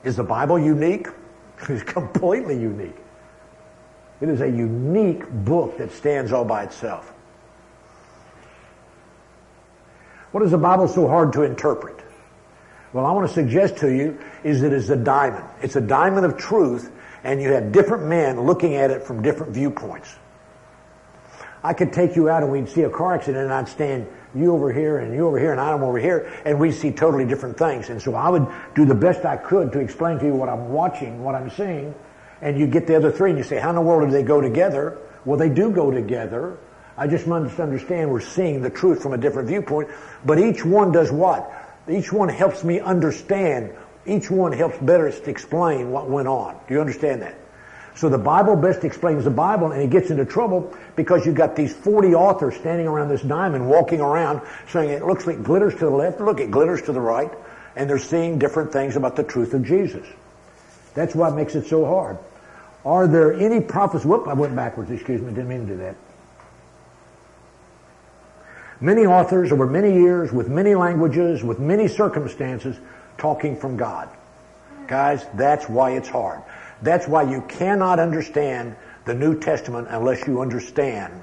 [0.03, 1.07] Is the Bible unique?
[1.69, 2.95] It's completely unique.
[4.21, 7.11] It is a unique book that stands all by itself.
[10.31, 11.99] What is the Bible so hard to interpret?
[12.93, 15.45] Well, I want to suggest to you is that it's a diamond.
[15.61, 16.91] It's a diamond of truth,
[17.27, 20.15] and you have different men looking at it from different viewpoints.
[21.61, 24.53] I could take you out and we'd see a car accident and I'd stand you
[24.53, 27.57] over here and you over here and I'm over here and we'd see totally different
[27.57, 27.89] things.
[27.89, 30.69] And so I would do the best I could to explain to you what I'm
[30.69, 31.93] watching, what I'm seeing,
[32.41, 34.23] and you get the other three and you say, how in the world do they
[34.23, 34.97] go together?
[35.25, 36.57] Well, they do go together.
[36.95, 39.89] I just must understand we're seeing the truth from a different viewpoint,
[40.25, 41.51] but each one does what?
[41.89, 43.73] Each one helps me understand.
[44.07, 46.57] Each one helps better explain what went on.
[46.67, 47.35] Do you understand that?
[47.97, 51.55] So the Bible best explains the Bible and it gets into trouble because you've got
[51.55, 55.73] these 40 authors standing around this diamond walking around saying it looks like it glitters
[55.73, 57.31] to the left, look, it glitters to the right,
[57.75, 60.05] and they're seeing different things about the truth of Jesus.
[60.93, 62.17] That's what makes it so hard.
[62.85, 64.05] Are there any prophets?
[64.05, 65.95] Whoop, I went backwards, excuse me, didn't mean to do that.
[68.79, 72.77] Many authors over many years, with many languages, with many circumstances,
[73.17, 74.09] talking from God.
[74.87, 76.41] Guys, that's why it's hard.
[76.81, 81.21] That's why you cannot understand the New Testament unless you understand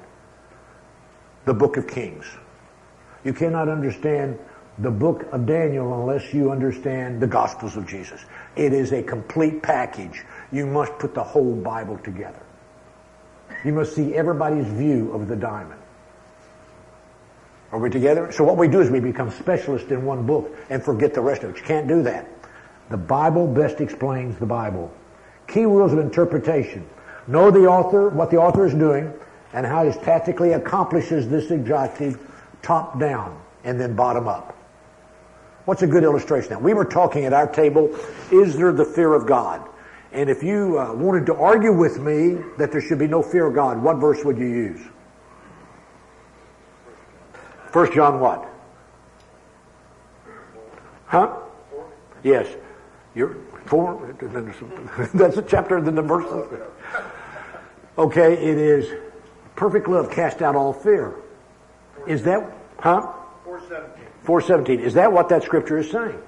[1.45, 2.25] the book of Kings.
[3.23, 4.37] You cannot understand
[4.79, 8.25] the book of Daniel unless you understand the Gospels of Jesus.
[8.55, 10.23] It is a complete package.
[10.51, 12.41] You must put the whole Bible together.
[13.63, 15.79] You must see everybody's view of the diamond.
[17.71, 18.31] Are we together?
[18.31, 21.43] So what we do is we become specialists in one book and forget the rest
[21.43, 21.57] of it.
[21.57, 22.27] You can't do that.
[22.89, 24.93] The Bible best explains the Bible.
[25.47, 26.87] Key rules of interpretation.
[27.27, 29.11] Know the author, what the author is doing,
[29.53, 32.19] and how he tactically accomplishes this objective
[32.61, 34.55] top down and then bottom up.
[35.65, 36.51] What's a good illustration?
[36.51, 37.89] Now, we were talking at our table,
[38.31, 39.67] is there the fear of God?
[40.11, 43.47] And if you uh, wanted to argue with me that there should be no fear
[43.47, 44.81] of God, what verse would you use?
[47.75, 48.49] First John what?
[51.07, 51.35] Huh?
[52.23, 52.47] Yes.
[53.13, 54.15] You're four.
[55.13, 56.23] That's a chapter in the verse.
[57.97, 58.87] Okay, it is
[59.57, 61.15] perfect love cast out all fear.
[62.07, 62.49] Is that
[62.79, 63.11] huh?
[63.43, 64.05] 417.
[64.23, 64.79] 417.
[64.79, 66.21] Is that what that scripture is saying?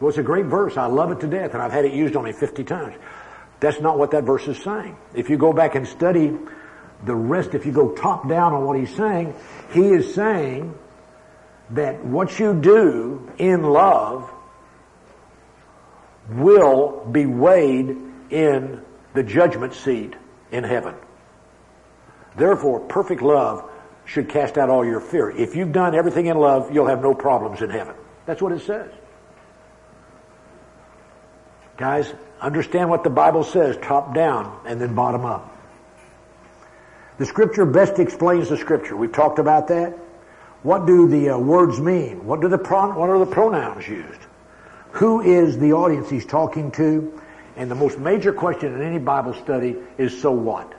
[0.00, 0.76] Well, it's a great verse.
[0.76, 2.96] I love it to death, and I've had it used on me 50 times.
[3.60, 4.96] That's not what that verse is saying.
[5.14, 6.36] If you go back and study
[7.04, 9.34] the rest, if you go top down on what he's saying,
[9.72, 10.74] he is saying
[11.70, 14.30] that what you do in love
[16.30, 17.96] will be weighed
[18.30, 18.82] in
[19.14, 20.14] the judgment seat
[20.50, 20.94] in heaven.
[22.36, 23.68] Therefore, perfect love
[24.04, 25.30] should cast out all your fear.
[25.30, 27.94] If you've done everything in love, you'll have no problems in heaven.
[28.26, 28.90] That's what it says.
[31.76, 35.57] Guys, understand what the Bible says, top down and then bottom up.
[37.18, 38.96] The scripture best explains the scripture.
[38.96, 39.98] We've talked about that.
[40.62, 42.24] What do the uh, words mean?
[42.24, 44.20] What do the pro- what are the pronouns used?
[44.92, 47.20] Who is the audience he's talking to?
[47.56, 50.72] And the most major question in any Bible study is so what?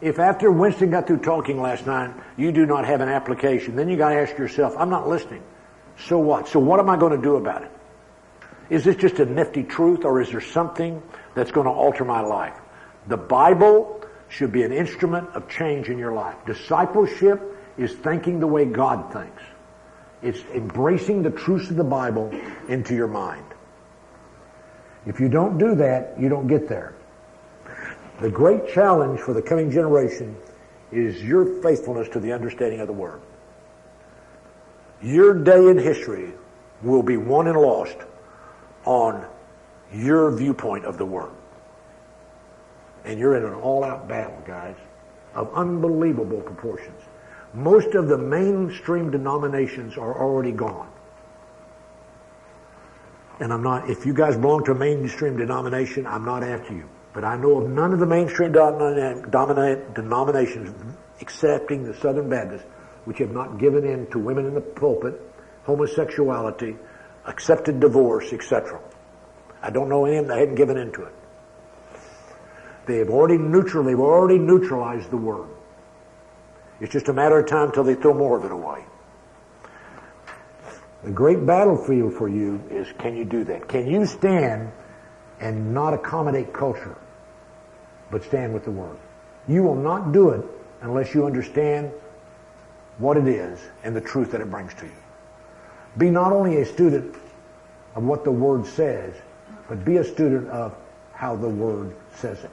[0.00, 3.88] If after Winston got through talking last night, you do not have an application, then
[3.88, 5.42] you got to ask yourself, I'm not listening.
[6.06, 6.48] So what?
[6.48, 7.70] So what am I going to do about it?
[8.70, 11.02] Is this just a nifty truth or is there something
[11.34, 12.56] that's going to alter my life?
[13.06, 14.02] The Bible
[14.32, 16.34] should be an instrument of change in your life.
[16.46, 17.40] Discipleship
[17.76, 19.42] is thinking the way God thinks.
[20.22, 22.32] It's embracing the truths of the Bible
[22.66, 23.44] into your mind.
[25.04, 26.94] If you don't do that, you don't get there.
[28.20, 30.34] The great challenge for the coming generation
[30.92, 33.20] is your faithfulness to the understanding of the Word.
[35.02, 36.32] Your day in history
[36.82, 37.96] will be won and lost
[38.86, 39.26] on
[39.92, 41.32] your viewpoint of the Word.
[43.04, 44.76] And you're in an all-out battle, guys,
[45.34, 47.00] of unbelievable proportions.
[47.54, 50.88] Most of the mainstream denominations are already gone.
[53.40, 56.88] And I'm not, if you guys belong to a mainstream denomination, I'm not after you.
[57.12, 60.74] But I know of none of the mainstream denominations,
[61.20, 62.64] excepting the Southern Baptists,
[63.04, 65.20] which have not given in to women in the pulpit,
[65.64, 66.76] homosexuality,
[67.26, 68.80] accepted divorce, etc.
[69.60, 71.14] I don't know any of them that hadn't given in to it.
[72.86, 75.48] They have already neutral, they've already neutralized the word.
[76.80, 78.84] It's just a matter of time till they throw more of it away.
[81.04, 83.68] The great battlefield for you is can you do that?
[83.68, 84.70] Can you stand
[85.40, 86.96] and not accommodate culture,
[88.10, 88.96] but stand with the Word?
[89.48, 90.44] You will not do it
[90.80, 91.90] unless you understand
[92.98, 94.92] what it is and the truth that it brings to you.
[95.98, 97.16] Be not only a student
[97.94, 99.14] of what the Word says,
[99.68, 100.74] but be a student of
[101.12, 102.50] how the Word says it.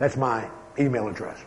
[0.00, 0.48] That's my
[0.78, 1.38] email address.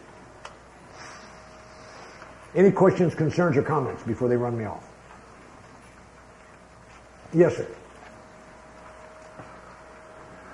[2.56, 4.88] Any questions, concerns, or comments before they run me off?
[7.34, 7.68] Yes, sir.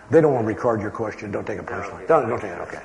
[0.10, 1.30] They don't want to record your question.
[1.30, 2.06] Don't take it personally.
[2.08, 2.62] Don't, don't take it.
[2.62, 2.80] Okay.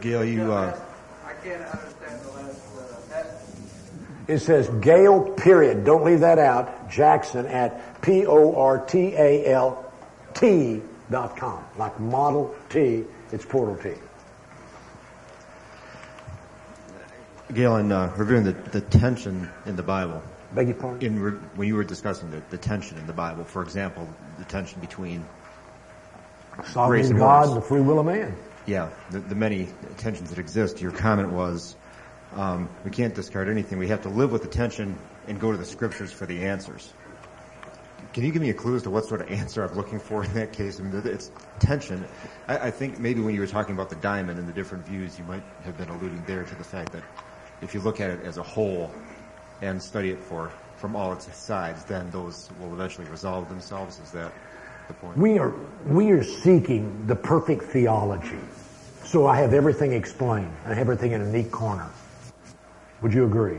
[0.00, 0.52] Gayle, you.
[0.52, 0.78] Uh,
[1.24, 2.96] I can't understand the last uh,
[4.28, 5.84] It says Gayle, period.
[5.84, 6.90] Don't leave that out.
[6.90, 8.42] Jackson at P-O-R-T-A-L-T
[11.10, 11.64] dot com.
[11.78, 13.92] Like Model T, it's Portal T.
[17.54, 20.20] Gayle, in uh, reviewing the, the tension in the Bible,
[20.52, 21.06] Beg your pardon?
[21.06, 24.08] in re- when you were discussing the, the tension in the Bible, for example,
[24.38, 25.24] the tension between
[26.52, 28.36] grace Sovereign and God and the free will of man.
[28.66, 30.80] Yeah, the, the many tensions that exist.
[30.80, 31.76] Your comment was,
[32.36, 33.78] um, we can't discard anything.
[33.78, 34.96] We have to live with the tension
[35.26, 36.92] and go to the scriptures for the answers.
[38.12, 40.24] Can you give me a clue as to what sort of answer I'm looking for
[40.24, 40.78] in that case?
[40.78, 42.04] I mean, it's tension.
[42.46, 45.18] I, I think maybe when you were talking about the diamond and the different views,
[45.18, 47.02] you might have been alluding there to the fact that
[47.62, 48.94] if you look at it as a whole
[49.62, 53.98] and study it for from all its sides, then those will eventually resolve themselves.
[53.98, 54.30] Is that
[54.88, 55.16] the point?
[55.16, 55.54] We are,
[55.86, 58.38] we are seeking the perfect theology.
[59.04, 60.52] So I have everything explained.
[60.66, 61.88] I have everything in a neat corner.
[63.02, 63.58] Would you agree?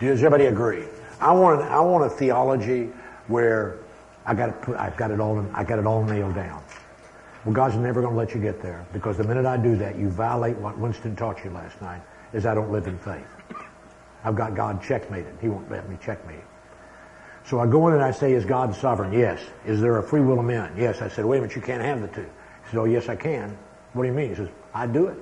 [0.00, 0.84] Does everybody agree?
[1.20, 2.90] I want, I want a theology
[3.28, 3.78] where
[4.24, 6.62] I got it put, I've got it all, I got it all nailed down.
[7.44, 9.96] Well, God's never going to let you get there because the minute I do that,
[9.96, 12.02] you violate what Winston taught you last night,
[12.32, 13.26] is I don't live in faith.
[14.24, 15.34] I've got God checkmated.
[15.40, 16.44] He won't let me checkmate.
[17.44, 19.12] So I go in and I say, is God sovereign?
[19.12, 19.40] Yes.
[19.66, 20.72] Is there a free will of men?
[20.76, 21.00] Yes.
[21.00, 22.22] I said, wait a minute, you can't have the two.
[22.64, 23.56] He said, oh yes I can.
[23.94, 24.28] What do you mean?
[24.30, 25.16] He says, I do it.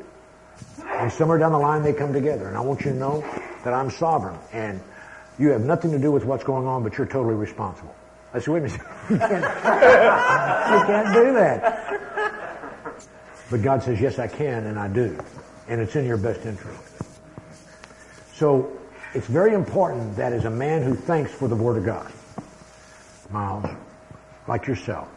[0.85, 2.48] And somewhere down the line they come together.
[2.48, 3.20] And I want you to know
[3.64, 4.39] that I'm sovereign.
[4.52, 4.80] And
[5.39, 7.94] you have nothing to do with what's going on, but you're totally responsible.
[8.35, 8.80] I said, wait a minute.
[9.10, 9.44] You can't,
[10.72, 11.89] you can't do that.
[13.51, 15.18] But God says, yes, I can, and I do.
[15.68, 16.82] And it's in your best interest.
[18.35, 18.70] So
[19.14, 22.12] it's very important that as a man who thanks for the Word of God,
[23.30, 23.66] Miles,
[24.47, 25.09] like yourself,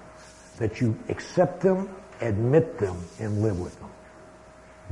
[0.57, 1.89] that you accept them,
[2.21, 3.80] admit them, and live with them.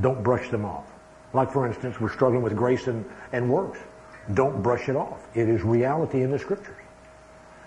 [0.02, 0.86] Don't brush them off.
[1.34, 3.80] Like, for instance, we're struggling with grace and, and works.
[4.34, 5.20] Don't brush it off.
[5.36, 6.76] It is reality in the Scriptures.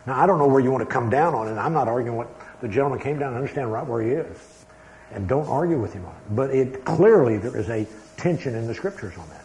[0.07, 1.59] Now, I don't know where you want to come down on it.
[1.59, 2.29] I'm not arguing what
[2.61, 4.65] the gentleman came down and understand right where he is.
[5.13, 6.35] And don't argue with him on it.
[6.35, 7.87] But it clearly there is a
[8.17, 9.45] tension in the Scriptures on that.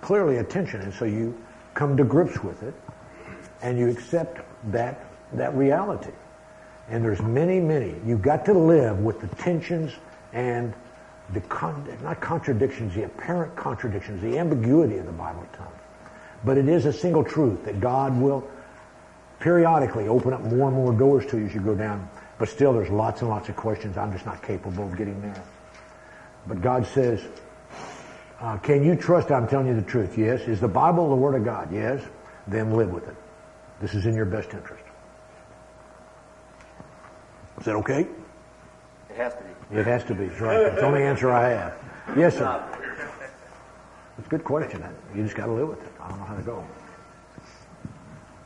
[0.00, 0.80] Clearly a tension.
[0.80, 1.38] And so you
[1.74, 2.74] come to grips with it
[3.62, 4.40] and you accept
[4.72, 5.04] that,
[5.34, 6.12] that reality.
[6.88, 7.94] And there's many, many.
[8.04, 9.92] You've got to live with the tensions
[10.32, 10.74] and
[11.30, 15.72] the con- not contradictions, the apparent contradictions, the ambiguity of the Bible at.
[16.44, 18.48] But it is a single truth that God will
[19.40, 22.08] periodically open up more and more doors to you as you go down.
[22.38, 23.96] But still, there's lots and lots of questions.
[23.96, 25.42] I'm just not capable of getting there.
[26.46, 27.22] But God says,
[28.40, 30.18] uh, can you trust I'm telling you the truth?
[30.18, 30.40] Yes.
[30.42, 31.72] Is the Bible the Word of God?
[31.72, 32.02] Yes.
[32.48, 33.14] Then live with it.
[33.80, 34.82] This is in your best interest.
[37.60, 38.06] Is that okay?
[39.10, 39.61] It has to be.
[39.72, 40.26] It has to be.
[40.26, 40.62] That's right.
[40.64, 41.74] That's the only answer I have.
[42.16, 42.62] Yes, sir.
[44.18, 44.84] It's a good question.
[45.14, 45.92] You just got to live with it.
[46.00, 46.64] I don't know how to go.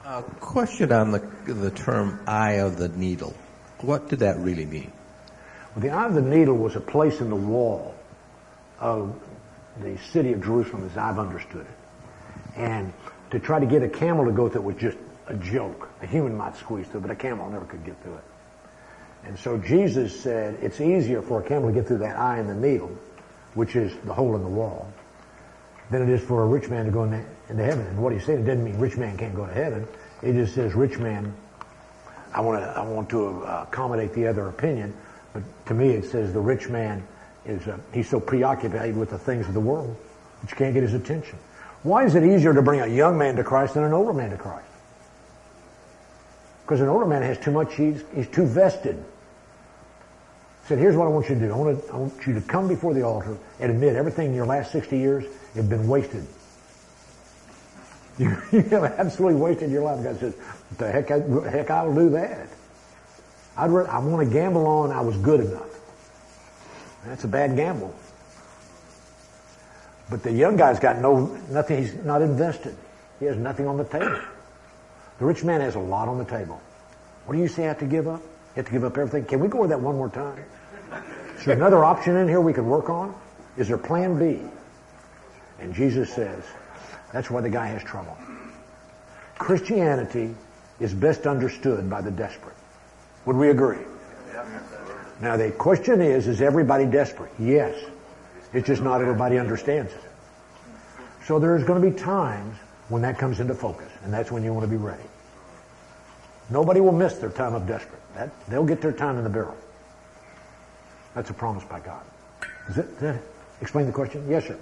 [0.05, 3.35] A question on the, the term eye of the needle.
[3.81, 4.93] What did that really mean?
[5.75, 7.95] Well, the eye of the needle was a place in the wall
[8.79, 9.21] of
[9.81, 12.57] the city of Jerusalem as I've understood it.
[12.57, 12.93] And
[13.33, 14.97] to try to get a camel to go through it was just
[15.27, 15.89] a joke.
[16.03, 18.25] A human might squeeze through, but a camel never could get through it.
[19.27, 22.47] And so Jesus said it's easier for a camel to get through that eye in
[22.47, 22.97] the needle,
[23.55, 24.89] which is the hole in the wall,
[25.91, 27.87] than it is for a rich man to go into, heaven.
[27.87, 29.87] And what he said, it doesn't mean rich man can't go to heaven.
[30.23, 31.35] It just says rich man,
[32.33, 34.95] I want to, I want to uh, accommodate the other opinion,
[35.33, 37.07] but to me it says the rich man
[37.45, 39.97] is, uh, he's so preoccupied with the things of the world
[40.43, 41.39] that you can't get his attention.
[41.83, 44.31] Why is it easier to bring a young man to Christ than an older man
[44.31, 44.67] to Christ?
[46.63, 49.03] Because an older man has too much, he's, he's too vested.
[50.67, 51.53] Said, here's what I want you to do.
[51.53, 54.35] I want, to, I want you to come before the altar and admit everything in
[54.35, 55.25] your last 60 years
[55.55, 56.27] has been wasted.
[58.19, 60.03] You, you have absolutely wasted your life.
[60.03, 60.35] God says,
[60.79, 61.21] the heck, I,
[61.51, 62.49] heck, I will do that.
[63.57, 65.71] I'd re- I want to gamble on I was good enough.
[67.07, 67.95] That's a bad gamble.
[70.11, 72.77] But the young guy's got no, nothing, he's not invested.
[73.21, 74.21] He has nothing on the table.
[75.19, 76.61] The rich man has a lot on the table.
[77.25, 78.23] What do you say I have to give up?
[78.57, 79.27] You have to give up everything?
[79.27, 80.43] Can we go over that one more time?
[81.37, 83.15] Is there another option in here we can work on?
[83.59, 84.41] Is there plan B?
[85.61, 86.43] And Jesus says,
[87.13, 88.17] that's why the guy has trouble.
[89.37, 90.35] Christianity
[90.81, 92.57] is best understood by the desperate.
[93.27, 93.85] Would we agree?
[95.21, 97.33] Now the question is, is everybody desperate?
[97.39, 97.79] Yes.
[98.55, 100.01] It's just not everybody understands it.
[101.27, 102.57] So there's going to be times
[102.89, 105.03] when that comes into focus, and that's when you want to be ready.
[106.49, 108.01] Nobody will miss their time of desperate.
[108.17, 109.57] That, they'll get their time in the barrel.
[111.15, 112.03] That's a promise by God.
[112.67, 113.23] Does it, does that
[113.61, 114.27] explain the question?
[114.29, 114.59] Yes, sir.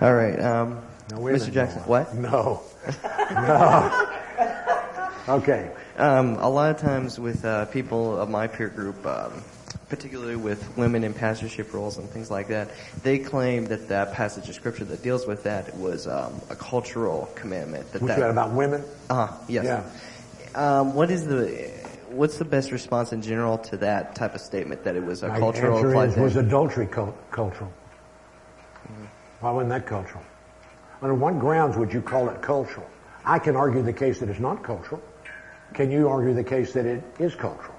[0.00, 0.38] All right.
[0.40, 1.52] Um, No, Mr.
[1.52, 1.86] Jackson, no.
[1.88, 2.14] what?
[2.14, 2.62] No.
[3.30, 4.08] No.
[5.28, 5.70] Okay.
[5.96, 9.42] Um, a lot of times with uh, people of my peer group, um,
[9.88, 12.70] particularly with women in pastorship roles and things like that,
[13.02, 17.28] they claim that that passage of scripture that deals with that was um, a cultural
[17.34, 17.90] commandment.
[17.92, 18.84] That Which that, about women?
[19.08, 19.64] Uh, yes.
[19.64, 19.90] Yeah.
[20.54, 21.70] Um, what is the
[22.08, 25.28] what's the best response in general to that type of statement that it was a
[25.28, 27.72] My cultural answer is, was adultery cul- cultural?
[29.40, 30.24] Why wasn't that cultural?
[31.02, 32.88] Under what grounds would you call it cultural?
[33.24, 35.02] I can argue the case that it's not cultural.
[35.74, 37.75] Can you argue the case that it is cultural?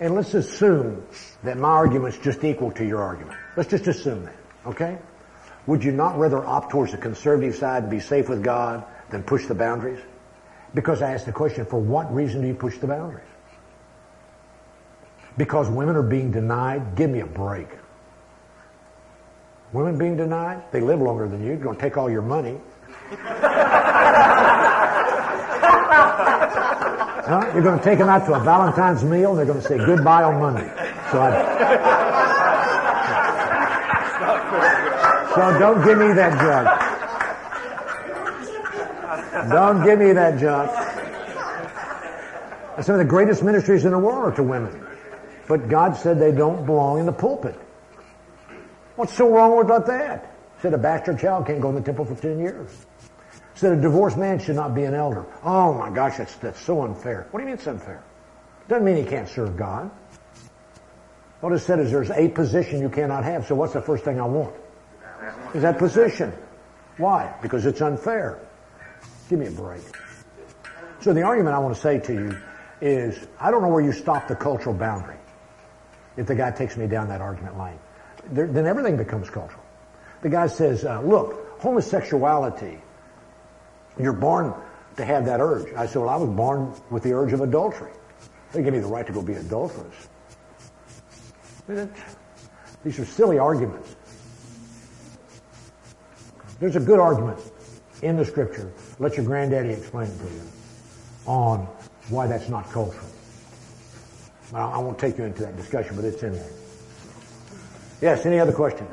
[0.00, 1.06] And let's assume
[1.44, 3.38] that my argument's just equal to your argument.
[3.56, 4.98] Let's just assume that, okay?
[5.66, 9.22] Would you not rather opt towards the conservative side and be safe with God than
[9.22, 10.00] push the boundaries?
[10.74, 13.24] Because I asked the question, for what reason do you push the boundaries?
[15.36, 16.96] Because women are being denied?
[16.96, 17.68] Give me a break.
[19.72, 20.62] Women being denied?
[20.72, 21.48] They live longer than you.
[21.48, 22.60] They're going to take all your money.
[27.26, 27.50] Huh?
[27.54, 29.78] You're going to take them out to a Valentine's meal and they're going to say
[29.78, 30.68] goodbye on Monday.
[31.10, 31.32] So, I,
[35.34, 36.68] so don't give me that junk.
[39.50, 40.70] Don't give me that junk.
[42.84, 44.86] Some of the greatest ministries in the world are to women.
[45.48, 47.54] But God said they don't belong in the pulpit.
[48.96, 50.34] What's so wrong with that?
[50.60, 52.86] Said a bastard child can't go in the temple for 10 years.
[53.54, 55.24] Said a divorced man should not be an elder.
[55.44, 57.28] Oh my gosh, that's, that's so unfair.
[57.30, 58.02] What do you mean it's unfair?
[58.68, 59.90] Doesn't mean he can't serve God.
[61.40, 64.18] What it said is there's a position you cannot have, so what's the first thing
[64.18, 64.54] I want?
[65.54, 66.32] Is that position.
[66.96, 67.34] Why?
[67.42, 68.38] Because it's unfair.
[69.28, 69.82] Give me a break.
[71.00, 72.38] So the argument I want to say to you
[72.80, 75.16] is, I don't know where you stop the cultural boundary
[76.16, 77.78] if the guy takes me down that argument line.
[78.30, 79.62] There, then everything becomes cultural.
[80.22, 82.80] The guy says, uh, look, homosexuality,
[83.98, 84.54] you're born
[84.96, 85.72] to have that urge.
[85.74, 87.92] I said, well, I was born with the urge of adultery.
[88.52, 90.08] They give me the right to go be adulterous.
[92.84, 93.96] These are silly arguments.
[96.60, 97.40] There's a good argument
[98.02, 98.72] in the scripture.
[98.98, 100.42] Let your granddaddy explain it to you
[101.26, 101.66] on
[102.10, 103.06] why that's not cultural.
[104.52, 106.50] I won't take you into that discussion, but it's in there.
[108.00, 108.86] Yes, any other question?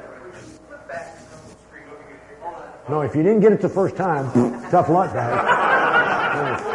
[2.89, 4.31] No, if you didn't get it the first time,
[4.69, 6.67] tough luck, guys.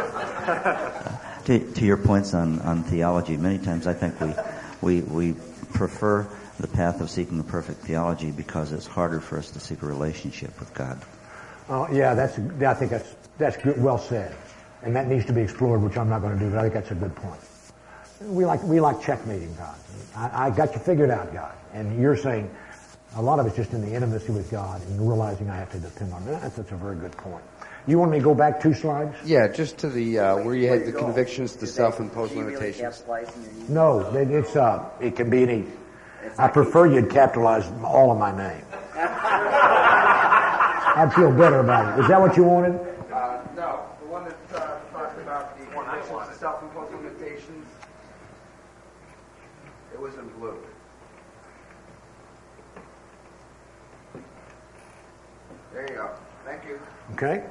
[1.47, 5.35] To, to your points on, on theology, many times I think we, we, we
[5.73, 6.27] prefer
[6.59, 9.87] the path of seeking the perfect theology because it's harder for us to seek a
[9.87, 11.01] relationship with God.
[11.69, 14.35] Oh, yeah, that's, I think that's, that's good, well said.
[14.83, 16.75] And that needs to be explored, which I'm not going to do, but I think
[16.75, 17.41] that's a good point.
[18.23, 19.77] We like, we like checkmating God.
[20.15, 21.55] I, I got you figured out, God.
[21.75, 22.51] And you're saying
[23.15, 25.79] a lot of it's just in the intimacy with God and realizing I have to
[25.79, 26.43] depend on that.
[26.43, 27.45] That's, that's a very good point.
[27.87, 29.17] You want me to go back two slides?
[29.25, 33.05] Yeah, just to the, uh, where you had the convictions, the self-imposed limitations.
[33.69, 35.67] No, it's, uh, it can be any,
[36.37, 38.65] I prefer you'd capitalize all of my name.
[40.97, 42.03] I'd feel better about it.
[42.03, 42.75] Is that what you wanted?
[43.13, 47.67] Uh, no, the one that uh, talked about the convictions, the self-imposed limitations,
[49.93, 50.59] it was in blue.
[55.73, 56.11] There you go.
[56.45, 56.81] Thank you.
[57.17, 57.43] Okay?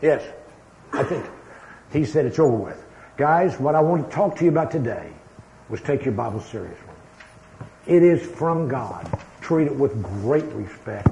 [0.00, 0.22] Yes,
[0.92, 1.26] I think.
[1.92, 2.86] He said it's over with.
[3.16, 5.10] Guys, what I want to talk to you about today
[5.68, 6.78] was take your Bible seriously.
[7.88, 9.18] It is from God.
[9.40, 11.08] Treat it with great respect.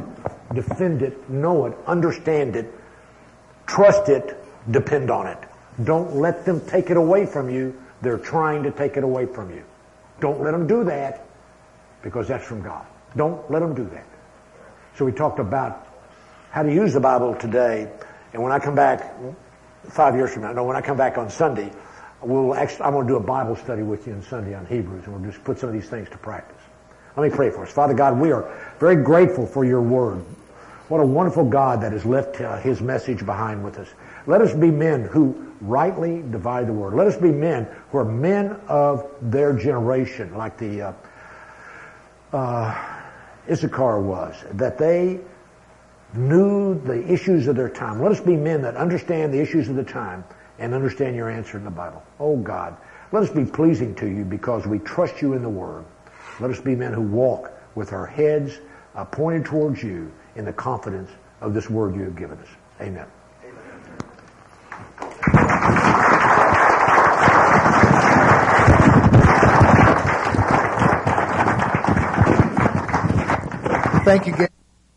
[0.54, 2.72] Defend it, know it, understand it,
[3.66, 4.36] trust it,
[4.70, 5.38] depend on it.
[5.82, 7.76] Don't let them take it away from you.
[8.00, 9.64] They're trying to take it away from you.
[10.20, 11.26] Don't let them do that
[12.00, 12.86] because that's from God.
[13.16, 14.06] Don't let them do that.
[14.96, 15.87] So we talked about
[16.50, 17.90] how to use the Bible today.
[18.32, 19.14] And when I come back
[19.90, 21.72] five years from now, no, when I come back on Sunday,
[22.22, 25.04] we'll actually, I'm going to do a Bible study with you on Sunday on Hebrews,
[25.04, 26.56] and we'll just put some of these things to practice.
[27.16, 27.72] Let me pray for us.
[27.72, 30.24] Father God, we are very grateful for your word.
[30.88, 33.88] What a wonderful God that has left uh, his message behind with us.
[34.26, 36.94] Let us be men who rightly divide the word.
[36.94, 40.92] Let us be men who are men of their generation, like the uh,
[42.32, 43.00] uh,
[43.50, 45.20] Issachar was, that they
[46.14, 48.02] knew the issues of their time.
[48.02, 50.24] Let us be men that understand the issues of the time
[50.58, 52.02] and understand your answer in the Bible.
[52.18, 52.76] Oh God,
[53.12, 55.84] let us be pleasing to you because we trust you in the Word.
[56.40, 58.58] Let us be men who walk with our heads
[58.94, 61.10] uh, pointed towards you in the confidence
[61.40, 62.48] of this Word you have given us.
[62.80, 63.06] Amen.